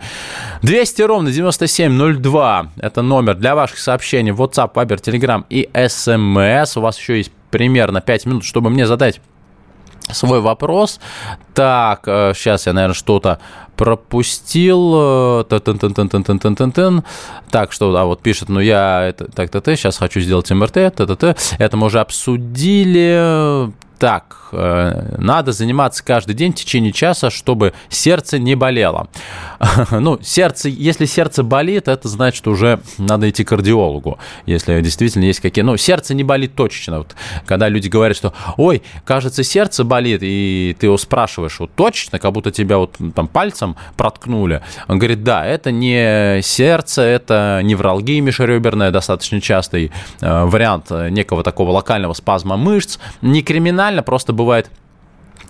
200 0.62 1.02
ровно 1.02 1.30
97 1.30 1.89
7702. 1.98 2.72
Это 2.78 3.02
номер 3.02 3.34
для 3.34 3.54
ваших 3.54 3.78
сообщений 3.78 4.32
в 4.32 4.40
WhatsApp, 4.40 4.72
Viber, 4.74 5.00
Telegram 5.00 5.44
и 5.50 5.68
SMS. 5.72 6.78
У 6.78 6.80
вас 6.80 6.98
еще 6.98 7.16
есть 7.16 7.32
примерно 7.50 8.00
5 8.00 8.26
минут, 8.26 8.44
чтобы 8.44 8.70
мне 8.70 8.86
задать 8.86 9.20
свой 10.12 10.40
вопрос. 10.40 11.00
Так, 11.54 12.02
сейчас 12.04 12.66
э, 12.66 12.70
я, 12.70 12.74
наверное, 12.74 12.94
что-то 12.94 13.38
пропустил. 13.76 15.44
Так, 17.50 17.72
что, 17.72 17.96
а 17.96 18.04
вот 18.04 18.22
пишет, 18.22 18.48
ну 18.48 18.60
я, 18.60 19.02
это, 19.06 19.30
так, 19.30 19.50
так, 19.50 19.64
сейчас 19.76 19.98
хочу 19.98 20.20
сделать 20.20 20.50
МРТ, 20.50 20.72
т, 20.72 20.90
т, 20.90 21.16
т. 21.16 21.36
Это 21.58 21.76
мы 21.76 21.86
уже 21.86 22.00
обсудили. 22.00 23.72
Так, 24.00 24.48
э, 24.52 25.16
надо 25.18 25.52
заниматься 25.52 26.02
каждый 26.02 26.34
день 26.34 26.52
в 26.52 26.54
течение 26.54 26.90
часа, 26.90 27.28
чтобы 27.28 27.74
сердце 27.90 28.38
не 28.38 28.54
болело. 28.56 29.08
Ну, 29.90 30.18
сердце, 30.22 30.70
если 30.70 31.04
сердце 31.04 31.42
болит, 31.42 31.86
это 31.86 32.08
значит 32.08 32.46
уже 32.48 32.80
надо 32.96 33.28
идти 33.28 33.44
к 33.44 33.48
кардиологу, 33.48 34.18
если 34.46 34.80
действительно 34.80 35.24
есть 35.24 35.40
какие... 35.40 35.62
Ну, 35.62 35.76
сердце 35.76 36.14
не 36.14 36.24
болит 36.24 36.54
точечно. 36.54 36.98
Вот, 36.98 37.14
когда 37.44 37.68
люди 37.68 37.88
говорят, 37.88 38.16
что, 38.16 38.32
ой, 38.56 38.82
кажется, 39.04 39.44
сердце 39.44 39.84
болит, 39.84 40.20
и 40.22 40.74
ты 40.80 40.86
его 40.86 40.96
спрашиваешь, 40.96 41.60
вот 41.60 41.70
точно, 41.74 42.18
как 42.18 42.32
будто 42.32 42.50
тебя 42.50 42.78
вот 42.78 42.96
там 43.14 43.28
пальцем 43.28 43.76
проткнули. 43.98 44.62
Он 44.88 44.98
говорит, 44.98 45.22
да, 45.24 45.44
это 45.44 45.70
не 45.70 46.40
сердце, 46.40 47.02
это 47.02 47.60
невралгия 47.62 48.22
межреберная, 48.22 48.90
достаточно 48.90 49.42
частый 49.42 49.92
э, 50.22 50.44
вариант 50.44 50.90
некого 50.90 51.42
такого 51.42 51.72
локального 51.72 52.14
спазма 52.14 52.56
мышц. 52.56 52.98
Не 53.20 53.42
криминально, 53.90 54.02
просто 54.02 54.32
бывает 54.32 54.70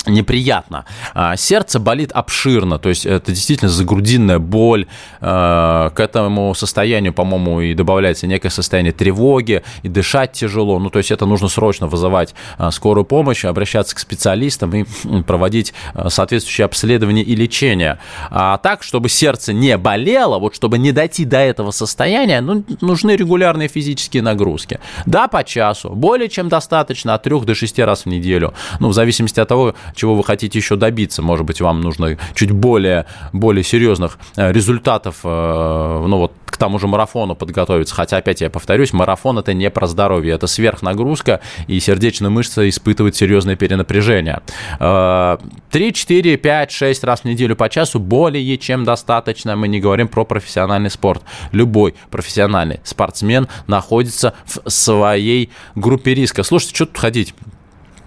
неприятно. 0.07 0.85
А, 1.15 1.37
сердце 1.37 1.79
болит 1.79 2.13
обширно, 2.13 2.79
то 2.79 2.89
есть 2.89 3.07
это 3.07 3.33
действительно 3.33 3.71
загрудинная 3.71 4.39
боль. 4.39 4.87
А, 5.21 5.91
к 5.91 6.01
этому 6.01 6.55
состоянию, 6.55 7.13
по-моему, 7.13 7.61
и 7.61 7.75
добавляется 7.75 8.27
некое 8.27 8.51
состояние 8.51 8.93
тревоги, 8.93 9.63
и 9.83 9.89
дышать 9.89 10.33
тяжело. 10.33 10.79
Ну, 10.79 10.91
то 10.91 10.99
есть 10.99 11.11
это 11.11 11.27
нужно 11.27 11.49
срочно 11.49 11.87
вызывать 11.87 12.35
а, 12.59 12.71
скорую 12.71 13.05
помощь, 13.05 13.45
обращаться 13.45 13.95
к 13.95 13.99
специалистам 13.99 14.75
и 14.75 14.85
проводить 15.23 15.75
соответствующее 16.09 16.65
обследование 16.65 17.25
и 17.25 17.35
лечение. 17.35 17.99
А 18.31 18.59
так, 18.59 18.83
чтобы 18.83 19.09
сердце 19.09 19.53
не 19.53 19.77
болело, 19.77 20.39
вот 20.39 20.55
чтобы 20.55 20.79
не 20.79 20.93
дойти 20.93 21.25
до 21.25 21.39
этого 21.39 21.71
состояния, 21.71 22.41
ну, 22.41 22.65
нужны 22.81 23.13
регулярные 23.13 23.69
физические 23.69 24.23
нагрузки. 24.23 24.81
Да, 25.07 25.29
по 25.29 25.45
часу, 25.45 25.91
более 25.91 26.29
чем 26.29 26.49
достаточно, 26.49 27.15
от 27.15 27.23
3 27.23 27.41
до 27.41 27.55
6 27.55 27.79
раз 27.81 28.03
в 28.03 28.07
неделю. 28.07 28.55
Ну, 28.79 28.89
в 28.89 28.93
зависимости 28.93 29.41
от 29.41 29.49
того, 29.49 29.75
чего 29.95 30.15
вы 30.15 30.25
хотите 30.25 30.59
еще 30.59 30.77
добиться. 30.77 31.23
Может 31.23 31.47
быть, 31.47 31.61
вам 31.61 31.81
нужно 31.81 32.17
чуть 32.35 32.51
более, 32.51 33.07
более 33.33 33.65
серьезных 33.65 34.19
э, 34.37 34.53
результатов, 34.53 35.21
э, 35.25 36.05
ну 36.07 36.19
вот 36.19 36.33
к 36.47 36.57
тому 36.57 36.79
же 36.79 36.87
марафону 36.87 37.35
подготовиться. 37.35 37.95
Хотя, 37.95 38.19
опять 38.19 38.41
я 38.41 38.51
повторюсь, 38.51 38.93
марафон 38.93 39.39
это 39.39 39.55
не 39.55 39.71
про 39.71 39.87
здоровье, 39.87 40.35
это 40.35 40.47
сверхнагрузка, 40.47 41.41
и 41.69 41.79
сердечная 41.81 42.31
мышца 42.31 42.69
испытывает 42.69 43.17
серьезное 43.17 43.57
перенапряжение. 43.57 44.41
3, 44.79 45.93
4, 45.93 46.37
5, 46.37 46.71
6 46.71 47.05
раз 47.05 47.21
в 47.21 47.25
неделю 47.25 47.57
по 47.57 47.69
часу 47.69 47.99
более 47.99 48.59
чем 48.59 48.85
достаточно. 48.85 49.57
Мы 49.57 49.69
не 49.69 49.81
говорим 49.81 50.09
про 50.09 50.25
профессиональный 50.25 50.91
спорт. 50.91 51.23
Любой 51.53 51.95
профессиональный 52.11 52.81
спортсмен 52.85 53.49
находится 53.67 54.35
в 54.45 54.69
своей 54.69 55.51
группе 55.75 56.15
риска. 56.15 56.43
Слушайте, 56.43 56.75
что 56.75 56.87
тут 56.87 56.99
ходить? 56.99 57.35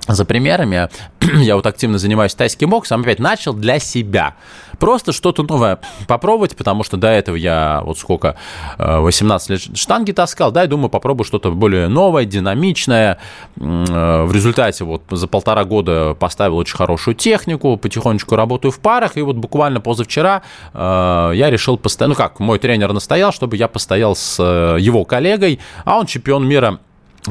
За 0.08 0.26
примерами. 0.26 0.90
Я 1.22 1.56
вот 1.56 1.66
активно 1.66 1.98
занимаюсь 1.98 2.34
тайским 2.36 2.70
боксом, 2.70 3.02
опять 3.02 3.20
начал 3.20 3.54
для 3.54 3.80
себя. 3.80 4.36
Просто 4.80 5.14
что-то 5.14 5.44
новое 5.44 5.80
попробовать, 6.08 6.56
потому 6.56 6.84
что 6.84 6.98
до 6.98 7.08
этого 7.08 7.36
я 7.36 7.82
вот 7.86 7.98
сколько, 7.98 8.36
18 8.78 9.50
э, 9.50 9.54
лет 9.54 9.78
штанги 9.78 10.12
таскал, 10.12 10.52
да, 10.52 10.64
и 10.64 10.68
думаю, 10.68 10.90
попробую 10.90 11.26
что-то 11.26 11.52
более 11.52 11.88
новое, 11.88 12.26
динамичное. 12.26 13.20
Э, 13.56 14.24
в 14.24 14.34
результате 14.34 14.84
вот 14.84 15.04
за 15.10 15.28
полтора 15.28 15.64
года 15.64 16.16
поставил 16.16 16.58
очень 16.58 16.76
хорошую 16.76 17.16
технику, 17.16 17.78
потихонечку 17.78 18.36
работаю 18.36 18.72
в 18.72 18.80
парах, 18.80 19.16
и 19.16 19.22
вот 19.22 19.38
буквально 19.38 19.80
позавчера 19.80 20.42
э, 20.74 21.32
я 21.36 21.50
решил 21.50 21.78
постоять, 21.78 22.10
ну 22.10 22.16
как, 22.16 22.40
мой 22.40 22.60
тренер 22.60 22.92
настоял, 22.94 23.32
чтобы 23.32 23.56
я 23.56 23.68
постоял 23.68 24.16
с 24.16 24.42
его 24.44 25.06
коллегой, 25.06 25.60
а 25.86 26.00
он 26.00 26.08
чемпион 26.08 26.48
мира 26.48 26.80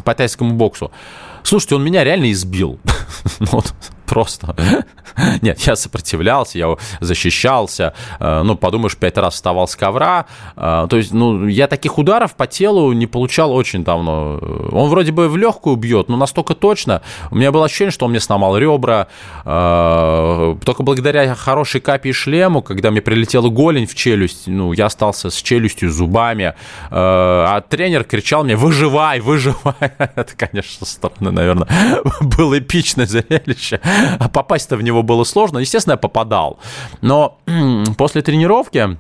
по 0.05 0.15
тайскому 0.15 0.55
боксу. 0.55 0.91
Слушайте, 1.43 1.75
он 1.77 1.85
меня 1.85 2.05
реально 2.05 2.31
избил. 2.33 2.79
вот 3.41 3.75
просто. 4.13 4.55
Нет, 5.43 5.59
я 5.61 5.75
сопротивлялся, 5.75 6.59
я 6.59 6.77
защищался. 7.01 7.95
Э, 8.21 8.43
ну, 8.43 8.57
подумаешь, 8.57 8.97
пять 8.97 9.17
раз 9.17 9.35
вставал 9.35 9.67
с 9.67 9.75
ковра. 9.75 10.27
Э, 10.55 10.87
то 10.89 10.97
есть, 10.99 11.15
ну, 11.15 11.47
я 11.47 11.67
таких 11.67 11.97
ударов 11.97 12.35
по 12.35 12.47
телу 12.47 12.93
не 12.93 13.07
получал 13.07 13.53
очень 13.53 13.85
давно. 13.85 14.39
Он 14.71 14.91
вроде 14.91 15.13
бы 15.13 15.31
в 15.31 15.37
легкую 15.39 15.77
бьет, 15.77 16.11
но 16.11 16.19
настолько 16.19 16.55
точно. 16.55 17.01
У 17.31 17.37
меня 17.37 17.53
было 17.53 17.65
ощущение, 17.65 17.91
что 17.91 18.05
он 18.05 18.11
мне 18.11 18.21
сломал 18.21 18.59
ребра. 18.59 19.07
Э, 19.47 20.57
только 20.63 20.83
благодаря 20.83 21.35
хорошей 21.35 21.81
капе 21.81 22.11
и 22.11 22.13
шлему, 22.13 22.61
когда 22.61 22.91
мне 22.91 23.01
прилетела 23.01 23.49
голень 23.49 23.87
в 23.87 23.95
челюсть, 23.95 24.47
ну, 24.47 24.75
я 24.75 24.87
остался 24.87 25.31
с 25.31 25.37
челюстью, 25.37 25.91
зубами. 25.91 26.55
А 26.91 27.63
тренер 27.63 28.05
кричал 28.05 28.45
мне, 28.45 28.57
выживай, 28.57 29.21
выживай. 29.21 29.75
Это, 29.81 30.37
конечно, 30.37 30.87
странно, 30.87 31.31
наверное, 31.31 31.67
было 32.21 32.59
эпичное 32.59 33.07
зрелище. 33.07 33.81
А 34.19 34.29
попасть-то 34.33 34.77
в 34.77 34.83
него 34.83 35.03
было 35.03 35.25
сложно. 35.25 35.59
Естественно, 35.59 35.93
я 35.93 35.99
попадал. 35.99 36.59
Но 37.01 37.39
после 37.97 38.23
тренировки 38.23 38.97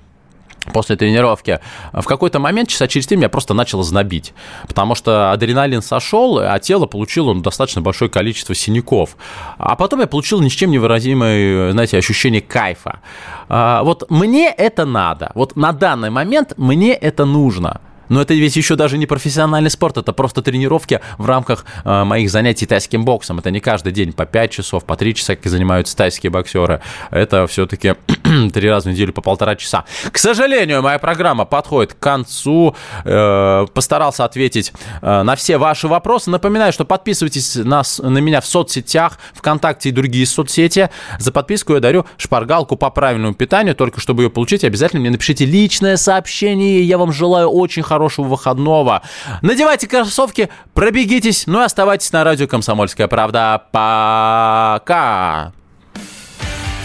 после 0.73 0.97
тренировки, 0.97 1.59
в 1.93 2.05
какой-то 2.05 2.39
момент, 2.39 2.69
часа 2.69 2.87
через 2.87 3.07
три, 3.07 3.17
меня 3.17 3.29
просто 3.29 3.55
начало 3.55 3.83
знобить, 3.83 4.33
потому 4.69 4.95
что 4.95 5.33
адреналин 5.33 5.83
сошел, 5.83 6.39
а 6.39 6.59
тело 6.61 6.87
получило 6.87 7.33
ну, 7.33 7.41
достаточно 7.41 7.83
большое 7.83 8.11
количество 8.11 8.55
синяков. 8.55 9.17
А 9.59 9.75
потом 9.75 10.01
я 10.01 10.07
получил 10.07 10.41
ни 10.41 10.49
с 10.49 10.53
чем 10.53 10.71
невыразимое, 10.71 11.73
знаете, 11.73 11.99
ощущение 11.99 12.41
кайфа. 12.41 13.01
А, 13.49 13.83
вот 13.83 14.09
мне 14.11 14.51
это 14.51 14.85
надо, 14.85 15.33
вот 15.35 15.57
на 15.57 15.73
данный 15.73 16.11
момент 16.11 16.55
мне 16.57 16.95
это 16.95 17.25
нужно– 17.25 17.81
но 18.09 18.23
это 18.23 18.35
ведь 18.35 18.57
еще 18.57 18.77
даже 18.77 18.99
не 18.99 19.07
профессиональный 19.07 19.71
спорт, 19.71 19.97
это 19.97 20.13
просто 20.13 20.43
тренировки 20.43 21.01
в 21.19 21.27
рамках 21.27 21.65
э, 21.85 22.05
моих 22.05 22.31
занятий 22.31 22.67
тайским 22.67 23.05
боксом. 23.05 23.39
Это 23.39 23.51
не 23.51 23.61
каждый 23.61 23.93
день 23.93 24.13
по 24.13 24.27
5 24.27 24.51
часов, 24.51 24.85
по 24.85 24.97
3 24.97 25.15
часа, 25.15 25.37
как 25.37 25.47
занимаются 25.47 25.97
тайские 25.97 26.31
боксеры. 26.31 26.81
Это 27.11 27.47
все-таки 27.47 27.95
три 28.53 28.69
раза 28.69 28.89
в 28.89 28.93
неделю 28.93 29.13
по 29.13 29.21
полтора 29.21 29.57
часа. 29.57 29.85
К 30.11 30.19
сожалению, 30.19 30.83
моя 30.83 30.99
программа 30.99 31.45
подходит 31.45 31.95
к 31.95 31.99
концу. 31.99 32.75
Э, 33.05 33.67
постарался 33.73 34.25
ответить 34.25 34.73
э, 35.01 35.23
на 35.23 35.37
все 35.37 35.59
ваши 35.59 35.89
вопросы. 35.89 36.31
Напоминаю, 36.31 36.73
что 36.73 36.85
подписывайтесь 36.85 37.57
на, 37.57 37.83
на 37.99 38.19
меня 38.19 38.41
в 38.41 38.47
соцсетях, 38.47 39.19
ВКонтакте 39.35 39.91
и 39.91 39.93
другие 39.93 40.27
соцсети. 40.27 40.91
За 41.19 41.33
подписку 41.33 41.75
я 41.75 41.81
дарю 41.81 42.07
шпаргалку 42.17 42.77
по 42.77 42.91
правильному 42.91 43.35
питанию. 43.35 43.75
Только 43.75 44.01
чтобы 44.01 44.25
ее 44.25 44.31
получить, 44.31 44.65
обязательно 44.65 45.01
мне 45.01 45.11
напишите 45.11 45.45
личное 45.45 45.97
сообщение. 45.97 46.83
Я 46.83 46.99
вам 46.99 47.13
желаю 47.13 47.49
очень 47.49 47.83
хорошего 47.83 48.27
выходного. 48.27 49.03
Надевайте 49.43 49.87
кроссовки, 49.89 50.49
пробегитесь, 50.75 51.47
ну 51.47 51.61
и 51.61 51.65
оставайтесь 51.65 52.13
на 52.13 52.25
радио 52.25 52.47
«Комсомольская 52.47 53.09
правда». 53.09 53.63
Пока! 53.73 55.53